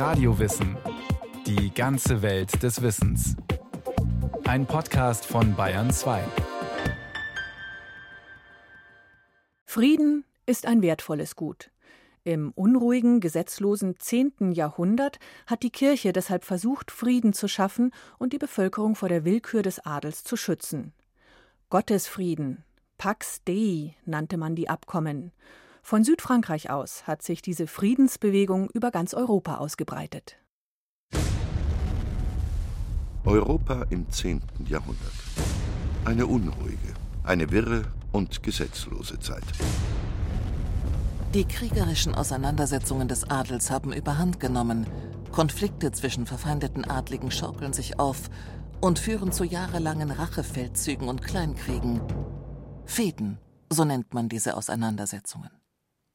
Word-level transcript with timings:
Radiowissen. 0.00 0.78
Die 1.46 1.74
ganze 1.74 2.22
Welt 2.22 2.62
des 2.62 2.80
Wissens. 2.80 3.36
Ein 4.44 4.64
Podcast 4.64 5.26
von 5.26 5.54
Bayern 5.54 5.90
2. 5.90 6.24
Frieden 9.66 10.24
ist 10.46 10.64
ein 10.64 10.80
wertvolles 10.80 11.36
Gut. 11.36 11.70
Im 12.24 12.50
unruhigen, 12.52 13.20
gesetzlosen 13.20 13.96
10. 13.98 14.52
Jahrhundert 14.52 15.18
hat 15.46 15.62
die 15.62 15.70
Kirche 15.70 16.14
deshalb 16.14 16.44
versucht, 16.44 16.90
Frieden 16.90 17.34
zu 17.34 17.46
schaffen 17.46 17.92
und 18.18 18.32
die 18.32 18.38
Bevölkerung 18.38 18.94
vor 18.94 19.10
der 19.10 19.26
Willkür 19.26 19.60
des 19.60 19.84
Adels 19.84 20.24
zu 20.24 20.38
schützen. 20.38 20.94
Gottesfrieden, 21.68 22.64
Pax 22.96 23.44
Dei 23.44 23.96
nannte 24.06 24.38
man 24.38 24.54
die 24.54 24.70
Abkommen. 24.70 25.32
Von 25.82 26.04
Südfrankreich 26.04 26.70
aus 26.70 27.06
hat 27.06 27.22
sich 27.22 27.42
diese 27.42 27.66
Friedensbewegung 27.66 28.68
über 28.70 28.90
ganz 28.90 29.14
Europa 29.14 29.56
ausgebreitet. 29.56 30.36
Europa 33.24 33.86
im 33.90 34.10
10. 34.10 34.40
Jahrhundert. 34.66 35.12
Eine 36.04 36.26
unruhige, 36.26 36.94
eine 37.24 37.50
wirre 37.50 37.84
und 38.12 38.42
gesetzlose 38.42 39.18
Zeit. 39.18 39.44
Die 41.34 41.44
kriegerischen 41.44 42.14
Auseinandersetzungen 42.14 43.06
des 43.06 43.28
Adels 43.30 43.70
haben 43.70 43.92
überhand 43.92 44.40
genommen. 44.40 44.86
Konflikte 45.30 45.92
zwischen 45.92 46.26
verfeindeten 46.26 46.84
Adligen 46.84 47.30
schaukeln 47.30 47.72
sich 47.72 48.00
auf 48.00 48.30
und 48.80 48.98
führen 48.98 49.30
zu 49.30 49.44
jahrelangen 49.44 50.10
Rachefeldzügen 50.10 51.08
und 51.08 51.22
Kleinkriegen. 51.22 52.00
Fäden, 52.84 53.38
so 53.68 53.84
nennt 53.84 54.12
man 54.14 54.28
diese 54.28 54.56
Auseinandersetzungen. 54.56 55.59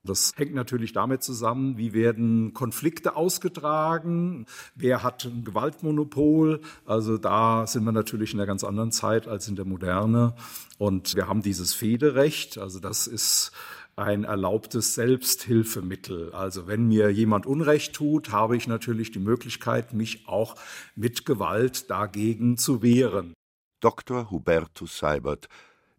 Das 0.05 0.33
hängt 0.35 0.53
natürlich 0.53 0.93
damit 0.93 1.23
zusammen, 1.23 1.77
wie 1.77 1.93
werden 1.93 2.53
Konflikte 2.53 3.15
ausgetragen, 3.15 4.45
wer 4.75 5.03
hat 5.03 5.25
ein 5.25 5.43
Gewaltmonopol. 5.43 6.61
Also 6.85 7.17
da 7.17 7.67
sind 7.67 7.83
wir 7.83 7.91
natürlich 7.91 8.33
in 8.33 8.39
einer 8.39 8.47
ganz 8.47 8.63
anderen 8.63 8.91
Zeit 8.91 9.27
als 9.27 9.47
in 9.47 9.55
der 9.55 9.65
Moderne. 9.65 10.35
Und 10.77 11.15
wir 11.15 11.27
haben 11.27 11.41
dieses 11.41 11.73
Federecht, 11.73 12.57
also 12.57 12.79
das 12.79 13.07
ist 13.07 13.51
ein 13.95 14.25
erlaubtes 14.25 14.93
Selbsthilfemittel. 14.93 16.33
Also 16.33 16.67
wenn 16.67 16.87
mir 16.87 17.09
jemand 17.09 17.45
Unrecht 17.45 17.93
tut, 17.93 18.31
habe 18.31 18.57
ich 18.57 18.67
natürlich 18.67 19.11
die 19.11 19.19
Möglichkeit, 19.19 19.93
mich 19.93 20.27
auch 20.27 20.55
mit 20.95 21.25
Gewalt 21.25 21.89
dagegen 21.89 22.57
zu 22.57 22.81
wehren. 22.81 23.33
Dr. 23.79 24.29
Hubertus 24.31 24.97
Seibert 24.97 25.47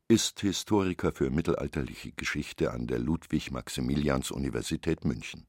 ist 0.09 0.41
Historiker 0.41 1.12
für 1.12 1.31
mittelalterliche 1.31 2.12
Geschichte 2.12 2.71
an 2.71 2.87
der 2.87 3.01
Ludwig-Maximilians-Universität 3.01 5.05
München. 5.05 5.47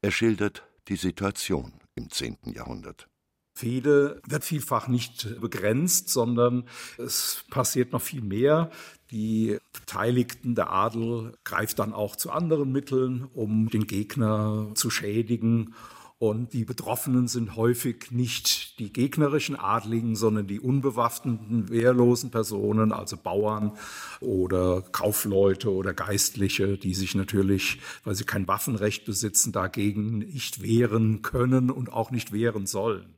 Er 0.00 0.10
schildert 0.10 0.66
die 0.88 0.96
Situation 0.96 1.74
im 1.94 2.10
10. 2.10 2.38
Jahrhundert. 2.54 3.06
Fehde 3.54 4.22
wird 4.26 4.44
vielfach 4.44 4.88
nicht 4.88 5.38
begrenzt, 5.40 6.08
sondern 6.08 6.64
es 6.96 7.44
passiert 7.50 7.92
noch 7.92 8.00
viel 8.00 8.22
mehr. 8.22 8.70
Die 9.10 9.58
Beteiligten, 9.74 10.54
der 10.54 10.70
Adel, 10.70 11.36
greift 11.44 11.78
dann 11.78 11.92
auch 11.92 12.16
zu 12.16 12.30
anderen 12.30 12.72
Mitteln, 12.72 13.28
um 13.34 13.68
den 13.68 13.86
Gegner 13.86 14.70
zu 14.74 14.88
schädigen. 14.88 15.74
Und 16.22 16.52
die 16.52 16.64
Betroffenen 16.64 17.26
sind 17.26 17.56
häufig 17.56 18.12
nicht 18.12 18.78
die 18.78 18.92
gegnerischen 18.92 19.56
Adligen, 19.56 20.14
sondern 20.14 20.46
die 20.46 20.60
unbewaffneten, 20.60 21.68
wehrlosen 21.68 22.30
Personen, 22.30 22.92
also 22.92 23.16
Bauern 23.16 23.76
oder 24.20 24.82
Kaufleute 24.82 25.72
oder 25.72 25.92
Geistliche, 25.94 26.78
die 26.78 26.94
sich 26.94 27.16
natürlich, 27.16 27.80
weil 28.04 28.14
sie 28.14 28.22
kein 28.22 28.46
Waffenrecht 28.46 29.04
besitzen, 29.04 29.50
dagegen 29.50 30.18
nicht 30.18 30.62
wehren 30.62 31.22
können 31.22 31.72
und 31.72 31.92
auch 31.92 32.12
nicht 32.12 32.32
wehren 32.32 32.68
sollen. 32.68 33.16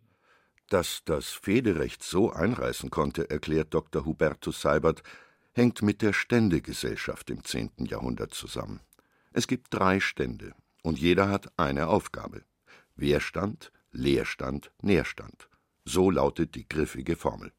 Dass 0.70 1.02
das 1.04 1.28
Federecht 1.28 2.02
so 2.02 2.32
einreißen 2.32 2.88
konnte, 2.88 3.28
erklärt 3.28 3.74
Dr. 3.74 4.06
Hubertus 4.06 4.62
Seibert, 4.62 5.02
hängt 5.52 5.82
mit 5.82 6.00
der 6.00 6.14
Ständegesellschaft 6.14 7.28
im 7.28 7.44
10. 7.44 7.72
Jahrhundert 7.80 8.32
zusammen. 8.32 8.80
Es 9.34 9.46
gibt 9.46 9.74
drei 9.74 10.00
Stände 10.00 10.54
und 10.82 10.98
jeder 10.98 11.28
hat 11.28 11.52
eine 11.58 11.88
Aufgabe. 11.88 12.44
Wehrstand, 12.96 13.72
Leerstand, 13.90 14.72
Nährstand. 14.80 15.48
So 15.84 16.10
lautet 16.10 16.54
die 16.54 16.68
griffige 16.68 17.16
Formel. 17.16 17.52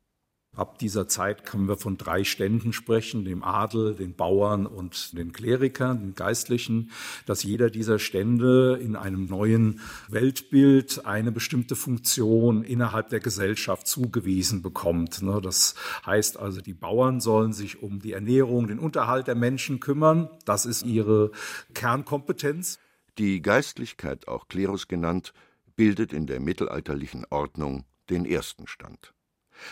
Ab 0.56 0.80
dieser 0.80 1.10
Zeit 1.10 1.46
können 1.46 1.68
wir 1.68 1.76
von 1.76 1.98
drei 1.98 2.24
Ständen 2.24 2.72
sprechen, 2.72 3.26
dem 3.26 3.44
Adel, 3.44 3.94
den 3.94 4.16
Bauern 4.16 4.66
und 4.66 5.18
den 5.18 5.34
Klerikern, 5.34 6.00
den 6.00 6.16
Geistlichen, 6.16 6.92
dass 7.26 7.44
jeder 7.44 7.70
dieser 7.70 8.00
Stände 8.00 8.80
in 8.82 8.96
einem 8.96 9.26
neuen 9.26 9.82
Weltbild 10.08 11.06
eine 11.06 11.34
bestimmte 11.34 11.76
Funktion 11.76 12.64
innerhalb 12.64 13.10
der 13.10 13.20
Gesellschaft 13.20 13.86
zugewiesen 13.86 14.62
bekommt. 14.62 15.22
Ne, 15.22 15.42
das 15.42 15.76
heißt 16.06 16.40
also, 16.40 16.62
die 16.62 16.74
Bauern 16.74 17.20
sollen 17.20 17.52
sich 17.52 17.84
um 17.84 18.00
die 18.00 18.14
Ernährung, 18.14 18.68
den 18.68 18.80
Unterhalt 18.80 19.28
der 19.28 19.36
Menschen 19.36 19.82
kümmern. 19.82 20.30
Das 20.46 20.66
ist 20.66 20.84
ihre 20.84 21.32
Kernkompetenz. 21.74 22.80
Die 23.18 23.42
Geistlichkeit, 23.42 24.28
auch 24.28 24.50
Klerus 24.50 24.90
genannt, 24.90 25.34
bildet 25.78 26.12
in 26.12 26.28
der 26.28 26.42
mittelalterlichen 26.42 27.26
Ordnung 27.30 27.86
den 28.10 28.26
ersten 28.26 28.68
Stand. 28.68 29.14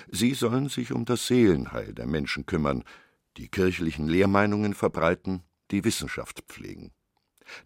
Sie 0.10 0.34
sollen 0.34 0.70
sich 0.70 0.94
um 0.94 1.04
das 1.04 1.28
Seelenheil 1.28 1.94
der 1.94 2.08
Menschen 2.08 2.46
kümmern, 2.46 2.86
die 3.36 3.50
kirchlichen 3.50 4.08
Lehrmeinungen 4.08 4.74
verbreiten, 4.74 5.44
die 5.72 5.84
Wissenschaft 5.84 6.44
pflegen. 6.48 6.94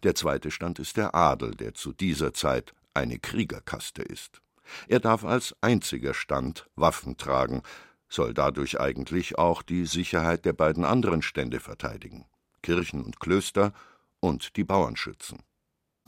Der 0.02 0.16
zweite 0.16 0.50
Stand 0.50 0.80
ist 0.80 0.96
der 0.96 1.14
Adel, 1.14 1.52
der 1.52 1.74
zu 1.74 1.92
dieser 1.92 2.34
Zeit 2.34 2.74
eine 2.92 3.20
Kriegerkaste 3.20 4.02
ist. 4.02 4.42
Er 4.88 4.98
darf 4.98 5.24
als 5.24 5.54
einziger 5.60 6.12
Stand 6.12 6.68
Waffen 6.74 7.16
tragen, 7.18 7.62
soll 8.08 8.34
dadurch 8.34 8.80
eigentlich 8.80 9.38
auch 9.38 9.62
die 9.62 9.86
Sicherheit 9.86 10.44
der 10.44 10.54
beiden 10.54 10.84
anderen 10.84 11.22
Stände 11.22 11.60
verteidigen 11.60 12.26
Kirchen 12.62 13.04
und 13.04 13.20
Klöster 13.20 13.72
und 14.18 14.56
die 14.56 14.64
Bauern 14.64 14.96
schützen 14.96 15.38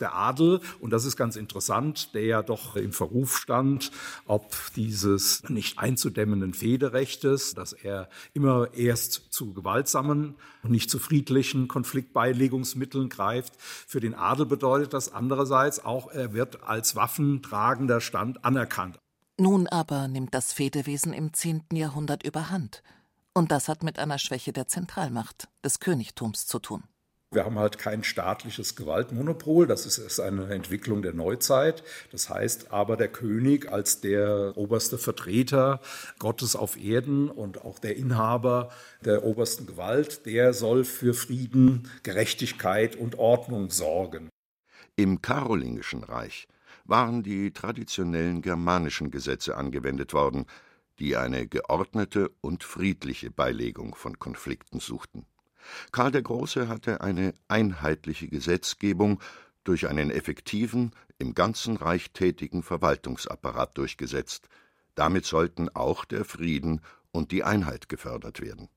der 0.01 0.15
Adel, 0.15 0.61
und 0.81 0.91
das 0.91 1.05
ist 1.05 1.17
ganz 1.17 1.37
interessant, 1.37 2.15
der 2.15 2.25
ja 2.25 2.43
doch 2.43 2.77
im 2.77 2.93
Verruf 2.93 3.37
stand, 3.37 3.91
ob 4.27 4.55
dieses 4.77 5.49
nicht 5.49 5.79
einzudämmenden 5.79 6.55
Federrechtes, 6.55 7.55
dass 7.55 7.73
er 7.73 8.09
immer 8.33 8.73
erst 8.75 9.33
zu 9.33 9.53
gewaltsamen 9.53 10.35
und 10.63 10.71
nicht 10.71 10.91
zu 10.91 10.99
friedlichen 10.99 11.69
Konfliktbeilegungsmitteln 11.69 13.09
greift. 13.09 13.55
Für 13.61 14.01
den 14.01 14.15
Adel 14.15 14.47
bedeutet 14.47 14.93
das 14.93 15.13
andererseits 15.13 15.85
auch, 15.85 16.11
er 16.11 16.33
wird 16.33 16.63
als 16.63 16.97
waffentragender 16.97 18.01
Stand 18.01 18.45
anerkannt. 18.45 18.99
Nun 19.39 19.67
aber 19.69 20.07
nimmt 20.07 20.35
das 20.35 20.53
Fedewesen 20.53 21.13
im 21.15 21.33
10. 21.33 21.63
Jahrhundert 21.73 22.25
überhand. 22.25 22.83
Und 23.33 23.53
das 23.53 23.69
hat 23.69 23.83
mit 23.83 23.99
einer 23.99 24.19
Schwäche 24.19 24.53
der 24.53 24.67
Zentralmacht, 24.67 25.49
des 25.65 25.81
Königtums 25.81 26.47
zu 26.47 26.59
tun. 26.59 26.83
Wir 27.33 27.45
haben 27.45 27.61
halt 27.61 27.79
kein 27.79 28.03
staatliches 28.03 28.75
Gewaltmonopol, 28.75 29.69
das 29.69 29.87
ist, 29.87 29.99
ist 29.99 30.19
eine 30.19 30.53
Entwicklung 30.53 31.01
der 31.01 31.13
Neuzeit. 31.13 31.85
Das 32.11 32.29
heißt 32.29 32.73
aber, 32.73 32.97
der 32.97 33.07
König 33.07 33.71
als 33.71 34.01
der 34.01 34.57
oberste 34.57 34.99
Vertreter 34.99 35.81
Gottes 36.19 36.57
auf 36.57 36.77
Erden 36.77 37.31
und 37.31 37.65
auch 37.65 37.79
der 37.79 37.97
Inhaber 37.97 38.73
der 39.05 39.23
obersten 39.23 39.67
Gewalt, 39.67 40.27
der 40.27 40.53
soll 40.53 40.83
für 40.83 41.15
Frieden, 41.15 41.89
Gerechtigkeit 42.03 42.97
und 42.97 43.17
Ordnung 43.17 43.71
sorgen. 43.71 44.29
Im 44.97 45.23
Karolingischen 45.23 46.03
Reich 46.03 46.49
waren 46.85 47.23
die 47.23 47.53
traditionellen 47.53 48.43
germanischen 48.43 49.13
Gesetze 49.13 49.57
angewendet 49.57 50.15
worden, 50.15 50.47
die 50.99 51.17
eine 51.17 51.47
geordnete 51.47 52.33
und 52.41 52.65
friedliche 52.65 53.31
Beilegung 53.31 53.95
von 53.95 54.19
Konflikten 54.19 54.81
suchten. 54.81 55.27
Karl 55.93 56.11
der 56.11 56.23
Große 56.23 56.69
hatte 56.69 57.01
eine 57.01 57.35
einheitliche 57.49 58.29
Gesetzgebung 58.29 59.21
durch 59.65 59.89
einen 59.89 60.11
effektiven, 60.11 60.93
im 61.19 61.35
ganzen 61.35 61.77
Reich 61.77 62.13
tätigen 62.13 62.63
Verwaltungsapparat 62.63 63.77
durchgesetzt. 63.77 64.49
Damit 64.95 65.27
sollten 65.27 65.69
auch 65.69 66.05
der 66.05 66.25
Frieden 66.25 66.81
und 67.13 67.31
die 67.31 67.45
Einheit 67.45 67.89
gefördert 67.89 68.41
werden. 68.41 68.69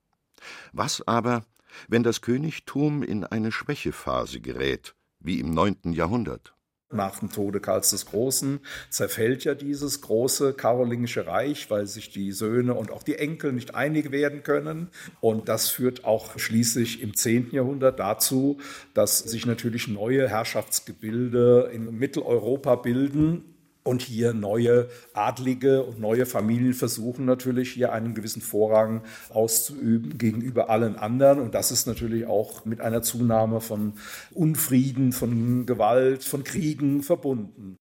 Was 0.72 1.06
aber, 1.06 1.44
wenn 1.88 2.02
das 2.02 2.20
Königtum 2.20 3.02
in 3.02 3.24
eine 3.24 3.50
Schwächephase 3.50 4.40
gerät, 4.40 4.94
wie 5.20 5.40
im 5.40 5.50
neunten 5.50 5.92
Jahrhundert? 5.92 6.54
Nach 6.92 7.18
dem 7.18 7.32
Tode 7.32 7.60
Karls 7.60 7.90
des 7.90 8.06
Großen 8.06 8.60
zerfällt 8.90 9.44
ja 9.44 9.54
dieses 9.54 10.02
große 10.02 10.52
karolingische 10.52 11.26
Reich, 11.26 11.70
weil 11.70 11.86
sich 11.86 12.10
die 12.10 12.30
Söhne 12.30 12.74
und 12.74 12.90
auch 12.90 13.02
die 13.02 13.16
Enkel 13.16 13.52
nicht 13.52 13.74
einig 13.74 14.12
werden 14.12 14.42
können. 14.42 14.90
Und 15.20 15.48
das 15.48 15.70
führt 15.70 16.04
auch 16.04 16.38
schließlich 16.38 17.02
im 17.02 17.14
10. 17.14 17.50
Jahrhundert 17.52 17.98
dazu, 17.98 18.58
dass 18.92 19.18
sich 19.18 19.46
natürlich 19.46 19.88
neue 19.88 20.28
Herrschaftsgebilde 20.28 21.70
in 21.72 21.98
Mitteleuropa 21.98 22.76
bilden, 22.76 23.53
und 23.84 24.02
hier 24.02 24.32
neue 24.32 24.88
Adlige 25.12 25.84
und 25.84 26.00
neue 26.00 26.26
Familien 26.26 26.74
versuchen 26.74 27.26
natürlich 27.26 27.70
hier 27.70 27.92
einen 27.92 28.14
gewissen 28.14 28.42
Vorrang 28.42 29.02
auszuüben 29.28 30.18
gegenüber 30.18 30.70
allen 30.70 30.96
anderen. 30.96 31.38
Und 31.38 31.54
das 31.54 31.70
ist 31.70 31.86
natürlich 31.86 32.26
auch 32.26 32.64
mit 32.64 32.80
einer 32.80 33.02
Zunahme 33.02 33.60
von 33.60 33.92
Unfrieden, 34.32 35.12
von 35.12 35.66
Gewalt, 35.66 36.24
von 36.24 36.44
Kriegen 36.44 37.02
verbunden. 37.02 37.76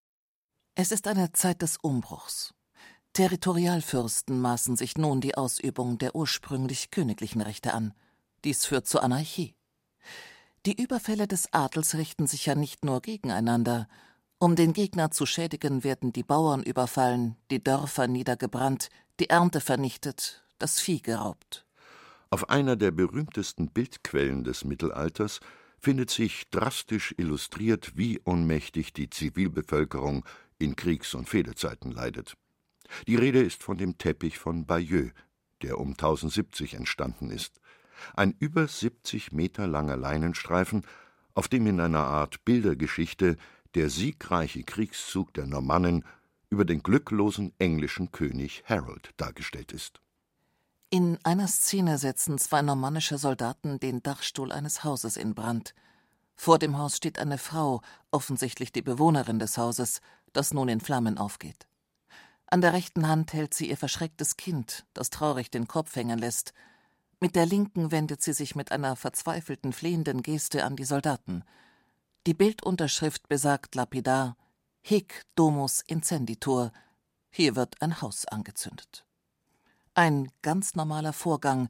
Es 0.76 0.92
ist 0.92 1.08
eine 1.08 1.32
Zeit 1.32 1.62
des 1.62 1.78
Umbruchs. 1.82 2.54
Territorialfürsten 3.14 4.42
maßen 4.42 4.76
sich 4.76 4.98
nun 4.98 5.22
die 5.22 5.36
Ausübung 5.36 6.00
der 6.00 6.16
ursprünglich 6.16 6.92
königlichen 6.92 7.42
Rechte 7.42 7.74
an. 7.74 7.94
Dies 8.44 8.66
führt 8.66 8.88
zur 8.88 9.04
Anarchie. 9.04 9.56
Die 10.66 10.82
Überfälle 10.82 11.28
des 11.28 11.54
Adels 11.54 11.96
richten 11.96 12.26
sich 12.26 12.46
ja 12.46 12.56
nicht 12.56 12.84
nur 12.84 13.02
gegeneinander. 13.02 13.88
Um 14.44 14.57
den 14.57 14.74
Gegner 14.74 15.10
zu 15.10 15.25
schädigen, 15.25 15.86
werden 15.86 16.12
die 16.12 16.22
Bauern 16.22 16.63
überfallen, 16.63 17.38
die 17.50 17.63
Dörfer 17.63 18.07
niedergebrannt, 18.07 18.90
die 19.22 19.30
Ernte 19.30 19.62
vernichtet, 19.62 20.44
das 20.60 20.81
Vieh 20.81 21.01
geraubt. 21.01 21.66
Auf 22.30 22.50
einer 22.50 22.75
der 22.75 22.92
berühmtesten 22.92 23.69
Bildquellen 23.69 24.44
des 24.44 24.66
Mittelalters 24.66 25.40
findet 25.80 26.10
sich 26.10 26.50
drastisch 26.50 27.16
illustriert, 27.18 27.94
wie 27.95 28.19
ohnmächtig 28.25 28.92
die 28.92 29.10
Zivilbevölkerung 29.10 30.25
in 30.60 30.75
Kriegs- 30.75 31.13
und 31.13 31.30
Fehdezeiten 31.30 31.94
leidet. 31.94 32.36
Die 33.07 33.16
Rede 33.16 33.42
ist 33.42 33.63
von 33.63 33.78
dem 33.78 33.98
Teppich 33.98 34.40
von 34.40 34.66
Bayeux, 34.66 35.13
der 35.62 35.80
um 35.80 35.92
1070 35.92 36.74
entstanden 36.74 37.30
ist. 37.30 37.62
Ein 38.13 38.36
über 38.40 38.68
70 38.68 39.31
Meter 39.31 39.68
langer 39.68 39.95
Leinenstreifen, 39.95 40.86
auf 41.34 41.48
dem 41.48 41.66
in 41.66 41.80
einer 41.80 42.04
Art 42.04 42.44
Bildergeschichte 42.44 43.38
der 43.75 43.90
siegreiche 43.90 44.64
Kriegszug 44.64 45.34
der 45.34 45.48
Normannen 45.48 46.06
über 46.50 46.66
den 46.66 46.84
glücklosen 46.84 47.54
englischen 47.58 48.12
König 48.12 48.64
Harold 48.68 49.10
dargestellt 49.18 49.72
ist. 49.72 50.00
In 50.90 51.18
einer 51.24 51.48
Szene 51.48 51.98
setzen 51.98 52.38
zwei 52.38 52.62
normannische 52.62 53.18
Soldaten 53.18 53.80
den 53.80 54.04
Dachstuhl 54.04 54.52
eines 54.52 54.84
Hauses 54.84 55.18
in 55.18 55.34
Brand. 55.34 55.74
Vor 56.36 56.60
dem 56.60 56.78
Haus 56.78 56.98
steht 56.98 57.18
eine 57.18 57.40
Frau, 57.40 57.81
offensichtlich 58.12 58.72
die 58.72 58.84
Bewohnerin 58.84 59.40
des 59.40 59.58
Hauses, 59.58 60.02
das 60.34 60.54
nun 60.54 60.69
in 60.69 60.81
Flammen 60.81 61.18
aufgeht. 61.18 61.68
An 62.46 62.62
der 62.62 62.74
rechten 62.74 63.08
Hand 63.08 63.34
hält 63.34 63.56
sie 63.56 63.68
ihr 63.68 63.78
verschrecktes 63.78 64.38
Kind, 64.38 64.86
das 64.94 65.10
traurig 65.10 65.50
den 65.50 65.68
Kopf 65.68 65.96
hängen 65.96 66.19
lässt. 66.19 66.54
Mit 67.19 67.36
der 67.36 67.48
linken 67.48 67.90
wendet 67.90 68.22
sie 68.22 68.34
sich 68.34 68.56
mit 68.56 68.72
einer 68.72 68.96
verzweifelten, 68.96 69.74
flehenden 69.74 70.22
Geste 70.22 70.64
an 70.64 70.76
die 70.76 70.84
Soldaten. 70.84 71.44
Die 72.25 72.34
Bildunterschrift 72.34 73.28
besagt 73.28 73.75
lapidar 73.75 74.38
Hic 74.81 75.25
domus 75.36 75.81
incenditur. 75.81 76.72
Hier 77.30 77.58
wird 77.58 77.81
ein 77.81 78.02
Haus 78.02 78.25
angezündet. 78.25 79.06
Ein 79.94 80.31
ganz 80.42 80.75
normaler 80.75 81.12
Vorgang. 81.12 81.68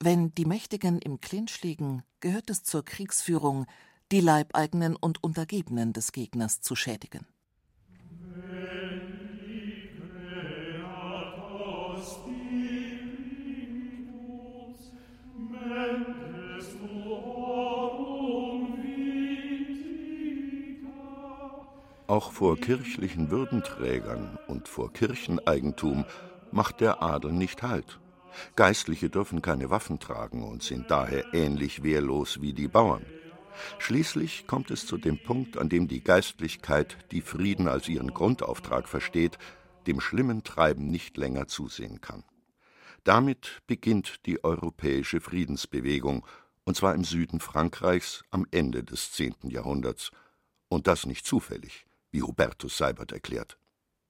Wenn 0.00 0.34
die 0.34 0.46
Mächtigen 0.46 0.98
im 0.98 1.20
Clinch 1.20 1.62
liegen, 1.62 2.02
gehört 2.18 2.50
es 2.50 2.64
zur 2.64 2.84
Kriegsführung, 2.84 3.66
die 4.10 4.20
Leibeigenen 4.20 4.96
und 4.96 5.22
Untergebenen 5.22 5.92
des 5.92 6.10
Gegners 6.10 6.60
zu 6.60 6.74
schädigen. 6.74 7.26
Auch 22.06 22.32
vor 22.32 22.58
kirchlichen 22.58 23.30
Würdenträgern 23.30 24.38
und 24.46 24.68
vor 24.68 24.92
Kircheneigentum 24.92 26.04
macht 26.52 26.80
der 26.80 27.02
Adel 27.02 27.32
nicht 27.32 27.62
Halt. 27.62 27.98
Geistliche 28.56 29.08
dürfen 29.08 29.40
keine 29.40 29.70
Waffen 29.70 29.98
tragen 29.98 30.42
und 30.42 30.62
sind 30.62 30.90
daher 30.90 31.32
ähnlich 31.32 31.82
wehrlos 31.82 32.42
wie 32.42 32.52
die 32.52 32.68
Bauern. 32.68 33.06
Schließlich 33.78 34.46
kommt 34.46 34.70
es 34.70 34.86
zu 34.86 34.98
dem 34.98 35.22
Punkt, 35.22 35.56
an 35.56 35.70
dem 35.70 35.88
die 35.88 36.02
Geistlichkeit, 36.02 36.98
die 37.10 37.22
Frieden 37.22 37.68
als 37.68 37.88
ihren 37.88 38.12
Grundauftrag 38.12 38.86
versteht, 38.86 39.38
dem 39.86 40.00
schlimmen 40.00 40.44
Treiben 40.44 40.90
nicht 40.90 41.16
länger 41.16 41.46
zusehen 41.46 42.02
kann. 42.02 42.22
Damit 43.04 43.62
beginnt 43.66 44.26
die 44.26 44.44
europäische 44.44 45.20
Friedensbewegung, 45.20 46.26
und 46.64 46.76
zwar 46.76 46.94
im 46.94 47.04
Süden 47.04 47.40
Frankreichs 47.40 48.24
am 48.30 48.46
Ende 48.50 48.84
des 48.84 49.12
10. 49.12 49.34
Jahrhunderts. 49.44 50.10
Und 50.68 50.86
das 50.86 51.06
nicht 51.06 51.26
zufällig, 51.26 51.86
wie 52.14 52.22
Hubertus 52.22 52.78
Seibert 52.78 53.12
erklärt. 53.12 53.58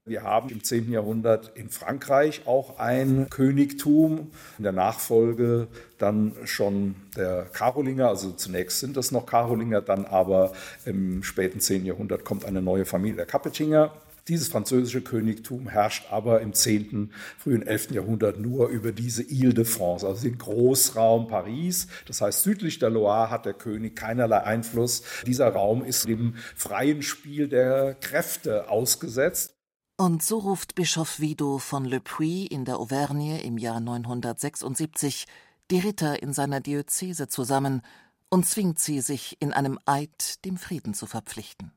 Wir 0.07 0.23
haben 0.23 0.51
im 0.51 0.63
10. 0.63 0.93
Jahrhundert 0.93 1.57
in 1.57 1.71
Frankreich 1.71 2.43
auch 2.47 2.79
ein 2.79 3.29
Königtum, 3.31 4.33
in 4.59 4.65
der 4.65 4.73
Nachfolge 4.73 5.69
dann 5.97 6.35
schon 6.45 6.95
der 7.17 7.47
Karolinger, 7.47 8.09
also 8.09 8.33
zunächst 8.33 8.81
sind 8.81 8.99
das 8.99 9.13
noch 9.13 9.25
Karolinger, 9.25 9.81
dann 9.81 10.05
aber 10.05 10.53
im 10.85 11.23
späten 11.23 11.59
10. 11.59 11.87
Jahrhundert 11.87 12.23
kommt 12.27 12.45
eine 12.45 12.61
neue 12.61 12.85
Familie 12.85 13.17
der 13.17 13.27
Kapetinger. 13.27 13.93
Dieses 14.29 14.49
französische 14.49 15.03
Königtum 15.03 15.69
herrscht 15.69 16.07
aber 16.11 16.41
im 16.41 16.55
10., 16.55 17.13
frühen 17.39 17.63
11. 17.63 17.91
Jahrhundert 17.91 18.41
nur 18.41 18.69
über 18.69 18.93
diese 18.93 19.23
Ile 19.23 19.53
de 19.53 19.67
France, 19.67 20.07
also 20.07 20.23
den 20.23 20.39
Großraum 20.39 21.29
Paris. 21.29 21.89
Das 22.07 22.23
heißt, 22.23 22.43
südlich 22.43 22.79
der 22.79 22.89
Loire 22.89 23.29
hat 23.29 23.45
der 23.45 23.53
König 23.53 23.97
keinerlei 23.97 24.43
Einfluss. 24.43 25.03
Dieser 25.27 25.51
Raum 25.51 25.85
ist 25.85 26.09
dem 26.09 26.37
freien 26.57 27.03
Spiel 27.03 27.49
der 27.49 27.95
Kräfte 27.95 28.71
ausgesetzt. 28.71 29.55
Und 29.99 30.23
so 30.23 30.39
ruft 30.39 30.75
Bischof 30.75 31.21
Wido 31.21 31.59
von 31.59 31.85
Le 31.85 32.01
Puy 32.01 32.47
in 32.47 32.65
der 32.65 32.79
Auvergne 32.79 33.43
im 33.43 33.59
Jahr 33.59 33.79
976 33.79 35.27
die 35.71 35.79
Ritter 35.79 36.23
in 36.23 36.33
seiner 36.33 36.61
Diözese 36.61 37.29
zusammen 37.29 37.83
und 38.31 38.47
zwingt 38.47 38.79
sie, 38.79 39.01
sich 39.01 39.37
in 39.41 39.53
einem 39.53 39.79
Eid 39.85 40.45
dem 40.45 40.57
Frieden 40.57 40.95
zu 40.95 41.07
verpflichten. 41.07 41.73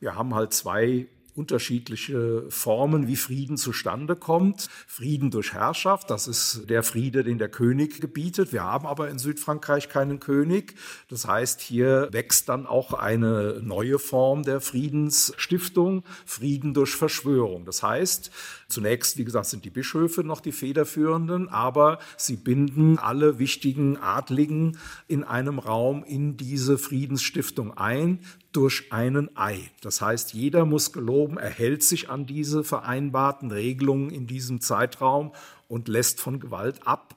Wir 0.00 0.16
haben 0.16 0.34
halt 0.34 0.52
zwei 0.52 1.06
unterschiedliche 1.34 2.44
Formen, 2.50 3.06
wie 3.06 3.16
Frieden 3.16 3.56
zustande 3.56 4.16
kommt. 4.16 4.68
Frieden 4.86 5.30
durch 5.30 5.52
Herrschaft, 5.54 6.10
das 6.10 6.28
ist 6.28 6.68
der 6.68 6.82
Friede, 6.82 7.24
den 7.24 7.38
der 7.38 7.48
König 7.48 8.00
gebietet. 8.00 8.52
Wir 8.52 8.64
haben 8.64 8.86
aber 8.86 9.08
in 9.08 9.18
Südfrankreich 9.18 9.88
keinen 9.88 10.20
König. 10.20 10.74
Das 11.08 11.26
heißt, 11.26 11.60
hier 11.60 12.08
wächst 12.12 12.48
dann 12.48 12.66
auch 12.66 12.92
eine 12.92 13.60
neue 13.62 13.98
Form 13.98 14.42
der 14.42 14.60
Friedensstiftung, 14.60 16.04
Frieden 16.26 16.74
durch 16.74 16.94
Verschwörung. 16.94 17.64
Das 17.64 17.82
heißt, 17.82 18.30
zunächst, 18.68 19.16
wie 19.16 19.24
gesagt, 19.24 19.46
sind 19.46 19.64
die 19.64 19.70
Bischöfe 19.70 20.24
noch 20.24 20.40
die 20.40 20.52
federführenden, 20.52 21.48
aber 21.48 21.98
sie 22.16 22.36
binden 22.36 22.98
alle 22.98 23.38
wichtigen 23.38 23.96
Adligen 23.96 24.76
in 25.08 25.24
einem 25.24 25.58
Raum 25.58 26.04
in 26.04 26.36
diese 26.36 26.76
Friedensstiftung 26.76 27.76
ein 27.76 28.20
durch 28.52 28.92
einen 28.92 29.36
Ei. 29.36 29.70
Das 29.80 30.00
heißt, 30.00 30.34
jeder 30.34 30.64
muss 30.64 30.92
geloben, 30.92 31.38
er 31.38 31.50
hält 31.50 31.82
sich 31.82 32.10
an 32.10 32.26
diese 32.26 32.64
vereinbarten 32.64 33.50
Regelungen 33.50 34.10
in 34.10 34.26
diesem 34.26 34.60
Zeitraum 34.60 35.32
und 35.68 35.88
lässt 35.88 36.20
von 36.20 36.40
Gewalt 36.40 36.86
ab. 36.86 37.16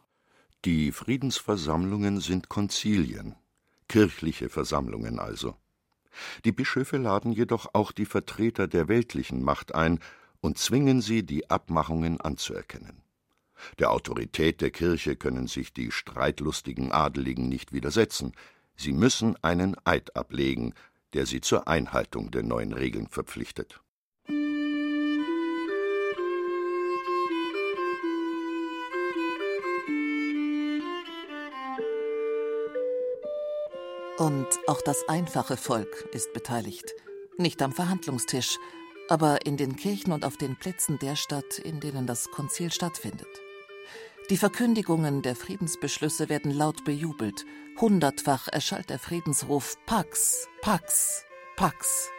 Die 0.65 0.91
Friedensversammlungen 0.91 2.19
sind 2.21 2.49
Konzilien, 2.49 3.35
kirchliche 3.87 4.49
Versammlungen 4.49 5.19
also. 5.19 5.55
Die 6.45 6.51
Bischöfe 6.51 6.97
laden 6.97 7.31
jedoch 7.31 7.67
auch 7.73 7.91
die 7.91 8.05
Vertreter 8.05 8.67
der 8.67 8.87
weltlichen 8.87 9.43
Macht 9.43 9.75
ein 9.75 9.99
und 10.41 10.57
zwingen 10.57 11.01
sie, 11.01 11.23
die 11.23 11.49
Abmachungen 11.49 12.21
anzuerkennen. 12.21 13.01
Der 13.79 13.91
Autorität 13.91 14.61
der 14.61 14.71
Kirche 14.71 15.15
können 15.15 15.47
sich 15.47 15.73
die 15.73 15.91
streitlustigen 15.91 16.91
Adeligen 16.91 17.49
nicht 17.49 17.73
widersetzen, 17.73 18.33
sie 18.75 18.91
müssen 18.91 19.41
einen 19.43 19.75
Eid 19.85 20.15
ablegen, 20.15 20.73
der 21.13 21.25
sie 21.25 21.41
zur 21.41 21.67
Einhaltung 21.67 22.31
der 22.31 22.43
neuen 22.43 22.73
Regeln 22.73 23.07
verpflichtet. 23.07 23.79
Und 34.17 34.47
auch 34.67 34.81
das 34.81 35.07
einfache 35.09 35.57
Volk 35.57 36.07
ist 36.13 36.31
beteiligt. 36.33 36.93
Nicht 37.37 37.61
am 37.61 37.73
Verhandlungstisch, 37.73 38.57
aber 39.09 39.45
in 39.45 39.57
den 39.57 39.75
Kirchen 39.75 40.13
und 40.13 40.23
auf 40.23 40.37
den 40.37 40.57
Plätzen 40.57 40.97
der 40.99 41.17
Stadt, 41.17 41.59
in 41.59 41.81
denen 41.81 42.07
das 42.07 42.31
Konzil 42.31 42.71
stattfindet. 42.71 43.44
Die 44.31 44.37
Verkündigungen 44.37 45.21
der 45.21 45.35
Friedensbeschlüsse 45.35 46.29
werden 46.29 46.49
laut 46.49 46.83
bejubelt. 46.83 47.45
Hundertfach 47.79 48.47
erschallt 48.47 48.89
der 48.89 48.97
Friedensruf 48.97 49.75
Pax, 49.85 50.47
Pax, 50.61 51.23
Pax. 51.55 52.09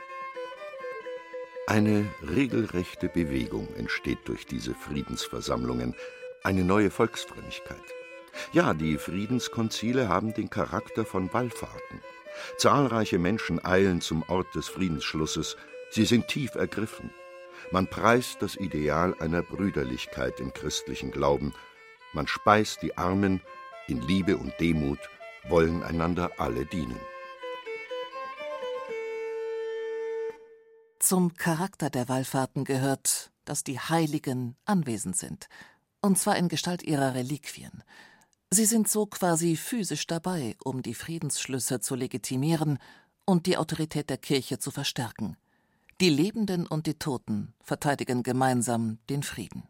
Eine 1.67 2.07
regelrechte 2.23 3.09
Bewegung 3.09 3.67
entsteht 3.75 4.21
durch 4.27 4.47
diese 4.47 4.73
Friedensversammlungen, 4.73 5.97
eine 6.45 6.63
neue 6.63 6.93
Volksfrömmigkeit. 6.93 7.83
Ja, 8.53 8.73
die 8.73 8.99
Friedenskonzile 8.99 10.09
haben 10.09 10.33
den 10.33 10.49
Charakter 10.49 11.05
von 11.05 11.33
Wallfahrten. 11.33 12.01
Zahlreiche 12.57 13.19
Menschen 13.19 13.65
eilen 13.65 14.01
zum 14.01 14.23
Ort 14.29 14.55
des 14.55 14.69
Friedensschlusses, 14.69 15.57
sie 15.91 16.05
sind 16.05 16.29
tief 16.29 16.55
ergriffen. 16.55 17.11
Man 17.73 17.89
preist 17.89 18.43
das 18.43 18.55
Ideal 18.55 19.17
einer 19.19 19.43
Brüderlichkeit 19.43 20.39
im 20.39 20.53
christlichen 20.53 21.11
Glauben 21.11 21.53
man 22.17 22.27
speist 22.27 22.83
die 22.83 22.97
Armen, 22.97 23.43
in 23.87 24.01
Liebe 24.01 24.39
und 24.39 24.53
Demut 24.59 24.99
wollen 25.49 25.83
einander 25.83 26.33
alle 26.39 26.65
dienen. 26.65 26.99
Zum 30.99 31.35
Charakter 31.35 31.91
der 31.91 32.09
Wallfahrten 32.09 32.65
gehört, 32.65 33.31
dass 33.45 33.63
die 33.63 33.79
Heiligen 33.79 34.57
anwesend 34.65 35.17
sind, 35.17 35.49
und 36.01 36.19
zwar 36.19 36.37
in 36.37 36.49
Gestalt 36.49 36.83
ihrer 36.83 37.15
Reliquien. 37.15 37.85
Sie 38.51 38.65
sind 38.65 38.89
so 38.89 39.07
quasi 39.07 39.55
physisch 39.55 40.07
dabei, 40.07 40.57
um 40.65 40.83
die 40.83 40.95
Friedensschlüsse 40.95 41.81
zu 41.81 41.95
legitimieren 41.95 42.79
und 43.27 43.47
die 43.47 43.59
Autorität 43.59 44.09
der 44.09 44.19
Kirche 44.19 44.59
zu 44.59 44.71
verstärken. 44.71 45.37
Die 46.01 46.11
Lebenden 46.11 46.67
und 46.67 46.87
die 46.87 46.99
Toten 46.99 47.53
verteidigen 47.61 48.23
gemeinsam 48.23 48.99
den 49.11 49.23
Frieden. 49.23 49.65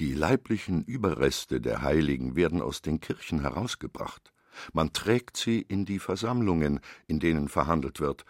Die 0.00 0.14
leiblichen 0.14 0.82
Überreste 0.82 1.60
der 1.60 1.82
Heiligen 1.82 2.34
werden 2.34 2.62
aus 2.62 2.80
den 2.80 3.00
Kirchen 3.00 3.42
herausgebracht. 3.42 4.32
Man 4.72 4.94
trägt 4.94 5.36
sie 5.36 5.60
in 5.60 5.84
die 5.84 5.98
Versammlungen, 5.98 6.80
in 7.06 7.20
denen 7.20 7.48
verhandelt 7.48 8.00
wird. 8.00 8.24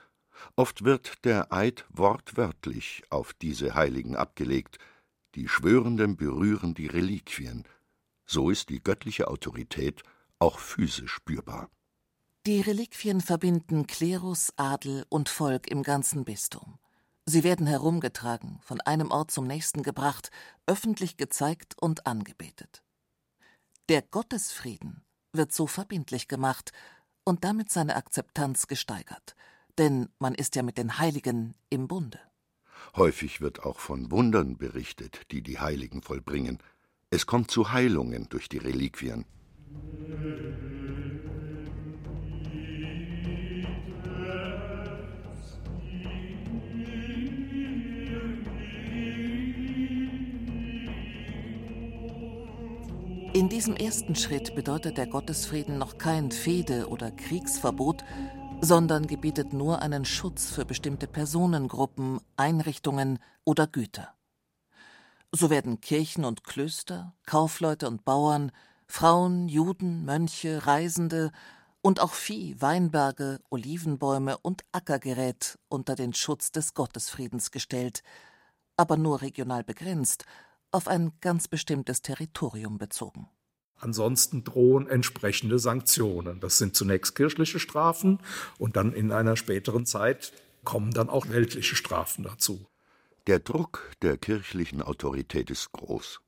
Oft 0.57 0.83
wird 0.83 1.25
der 1.25 1.53
Eid 1.53 1.85
wortwörtlich 1.89 3.05
auf 3.09 3.35
diese 3.35 3.77
Heiligen 3.77 4.17
abgelegt. 4.17 4.79
Die 5.37 5.47
Schwörenden 5.47 6.17
berühren 6.17 6.75
die 6.75 6.89
Reliquien. 6.89 7.63
So 8.27 8.51
ist 8.51 8.69
die 8.69 8.83
göttliche 8.83 9.29
Autorität 9.29 10.03
auch 10.41 10.59
physisch 10.59 11.13
spürbar. 11.13 11.71
Die 12.47 12.61
Reliquien 12.61 13.21
verbinden 13.21 13.87
Klerus, 13.87 14.53
Adel 14.57 15.07
und 15.09 15.29
Volk 15.29 15.71
im 15.71 15.85
ganzen 15.85 16.25
Bistum. 16.25 16.81
Sie 17.31 17.45
werden 17.45 17.69
herumgetragen, 17.69 18.59
von 18.61 18.81
einem 18.81 19.13
Ort 19.13 19.31
zum 19.31 19.47
nächsten 19.47 19.85
gebracht, 19.85 20.33
öffentlich 20.67 21.17
gezeigt 21.17 21.81
und 21.81 22.05
angebetet. 22.05 22.83
Der 23.89 24.03
Gottesfrieden 24.03 25.05
wird 25.33 25.53
so 25.53 25.69
verbindlich 25.69 26.27
gemacht 26.27 26.73
und 27.23 27.45
damit 27.45 27.71
seine 27.71 27.95
Akzeptanz 27.95 28.67
gesteigert, 28.67 29.37
denn 29.79 30.09
man 30.19 30.35
ist 30.35 30.57
ja 30.57 30.65
mit 30.65 30.77
den 30.77 30.99
Heiligen 30.99 31.55
im 31.69 31.87
Bunde. 31.87 32.19
Häufig 32.97 33.41
wird 33.41 33.63
auch 33.63 33.79
von 33.79 34.11
Wundern 34.11 34.59
berichtet, 34.59 35.21
die 35.31 35.43
die 35.43 35.61
Heiligen 35.61 36.03
vollbringen. 36.03 36.59
Es 37.11 37.27
kommt 37.27 37.53
zu 37.53 37.71
Heilungen 37.71 38.29
durch 38.29 38.49
die 38.49 38.59
Reliquien. 38.59 39.25
In 53.33 53.49
diesem 53.49 53.77
ersten 53.77 54.17
Schritt 54.17 54.57
bedeutet 54.57 54.99
der 54.99 55.07
Gottesfrieden 55.07 55.79
noch 55.79 55.99
kein 55.99 56.33
Fehde- 56.33 56.89
oder 56.89 57.13
Kriegsverbot, 57.13 58.05
sondern 58.61 59.07
gebietet 59.07 59.53
nur 59.53 59.83
einen 59.83 60.05
Schutz 60.05 60.51
für 60.51 60.65
bestimmte 60.65 61.07
Personengruppen, 61.07 62.21
Einrichtungen 62.37 63.21
oder 63.45 63.69
Güter. 63.69 64.13
So 65.31 65.49
werden 65.49 65.81
Kirchen 65.81 66.25
und 66.25 66.43
Klöster, 66.43 67.15
Kaufleute 67.25 67.87
und 67.87 68.05
Bauern, 68.05 68.51
Frauen, 68.89 69.49
Juden, 69.49 70.05
Mönche, 70.05 70.67
Reisende 70.67 71.31
und 71.83 72.01
auch 72.01 72.15
Vieh, 72.15 72.61
Weinberge, 72.61 73.39
Olivenbäume 73.49 74.39
und 74.39 74.65
Ackergerät 74.73 75.57
unter 75.69 75.95
den 75.95 76.15
Schutz 76.15 76.51
des 76.51 76.75
Gottesfriedens 76.75 77.53
gestellt, 77.53 78.03
aber 78.77 78.97
nur 78.97 79.23
regional 79.23 79.63
begrenzt 79.63 80.25
auf 80.73 80.89
ein 80.89 81.13
ganz 81.21 81.49
bestimmtes 81.49 82.03
Territorium 82.03 82.79
bezogen. 82.79 83.29
Ansonsten 83.77 84.45
drohen 84.45 84.87
entsprechende 84.87 85.59
Sanktionen. 85.59 86.41
Das 86.41 86.59
sind 86.59 86.77
zunächst 86.77 87.15
kirchliche 87.15 87.59
Strafen 87.59 88.19
und 88.59 88.77
dann 88.77 88.93
in 88.93 89.11
einer 89.11 89.37
späteren 89.37 89.87
Zeit 89.87 90.33
kommen 90.65 90.93
dann 90.93 91.09
auch 91.09 91.29
weltliche 91.31 91.77
Strafen 91.77 92.25
dazu. 92.25 92.67
Der 93.27 93.39
Druck 93.39 93.91
der 94.03 94.19
kirchlichen 94.19 94.83
Autorität 94.83 95.51
ist 95.51 95.73
groß. 95.73 96.21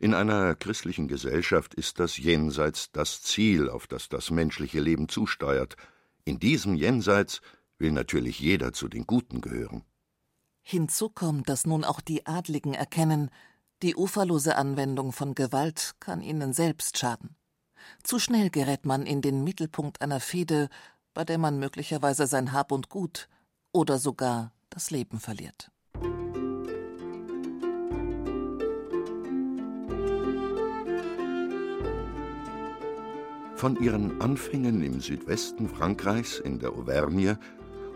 In 0.00 0.14
einer 0.14 0.54
christlichen 0.54 1.08
Gesellschaft 1.08 1.74
ist 1.74 1.98
das 2.00 2.16
Jenseits 2.16 2.92
das 2.92 3.22
Ziel, 3.22 3.68
auf 3.68 3.86
das 3.86 4.08
das 4.08 4.30
menschliche 4.30 4.80
Leben 4.80 5.08
zusteuert. 5.08 5.76
In 6.24 6.38
diesem 6.38 6.74
Jenseits 6.74 7.40
will 7.78 7.92
natürlich 7.92 8.38
jeder 8.38 8.72
zu 8.72 8.88
den 8.88 9.06
Guten 9.06 9.40
gehören. 9.40 9.84
Hinzu 10.62 11.08
kommt, 11.10 11.48
dass 11.48 11.66
nun 11.66 11.82
auch 11.82 12.00
die 12.00 12.26
Adligen 12.26 12.74
erkennen, 12.74 13.30
die 13.82 13.96
uferlose 13.96 14.56
Anwendung 14.56 15.12
von 15.12 15.34
Gewalt 15.34 15.94
kann 15.98 16.22
ihnen 16.22 16.52
selbst 16.52 16.98
schaden. 16.98 17.36
Zu 18.02 18.18
schnell 18.18 18.48
gerät 18.48 18.86
man 18.86 19.06
in 19.06 19.22
den 19.22 19.42
Mittelpunkt 19.42 20.00
einer 20.00 20.20
Fehde, 20.20 20.68
bei 21.14 21.24
der 21.24 21.38
man 21.38 21.58
möglicherweise 21.58 22.26
sein 22.26 22.52
Hab 22.52 22.70
und 22.70 22.88
Gut 22.88 23.28
oder 23.72 23.98
sogar 23.98 24.52
das 24.70 24.90
Leben 24.90 25.18
verliert. 25.18 25.70
Von 33.56 33.80
ihren 33.80 34.20
Anfängen 34.20 34.82
im 34.82 35.00
Südwesten 35.00 35.68
Frankreichs 35.68 36.40
in 36.40 36.58
der 36.58 36.70
Auvergne 36.70 37.38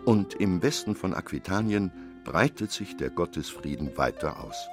und 0.04 0.34
im 0.34 0.62
Westen 0.62 0.94
von 0.94 1.12
Aquitanien 1.12 1.90
breitet 2.24 2.70
sich 2.70 2.96
der 2.96 3.10
Gottesfrieden 3.10 3.96
weiter 3.96 4.44
aus 4.44 4.68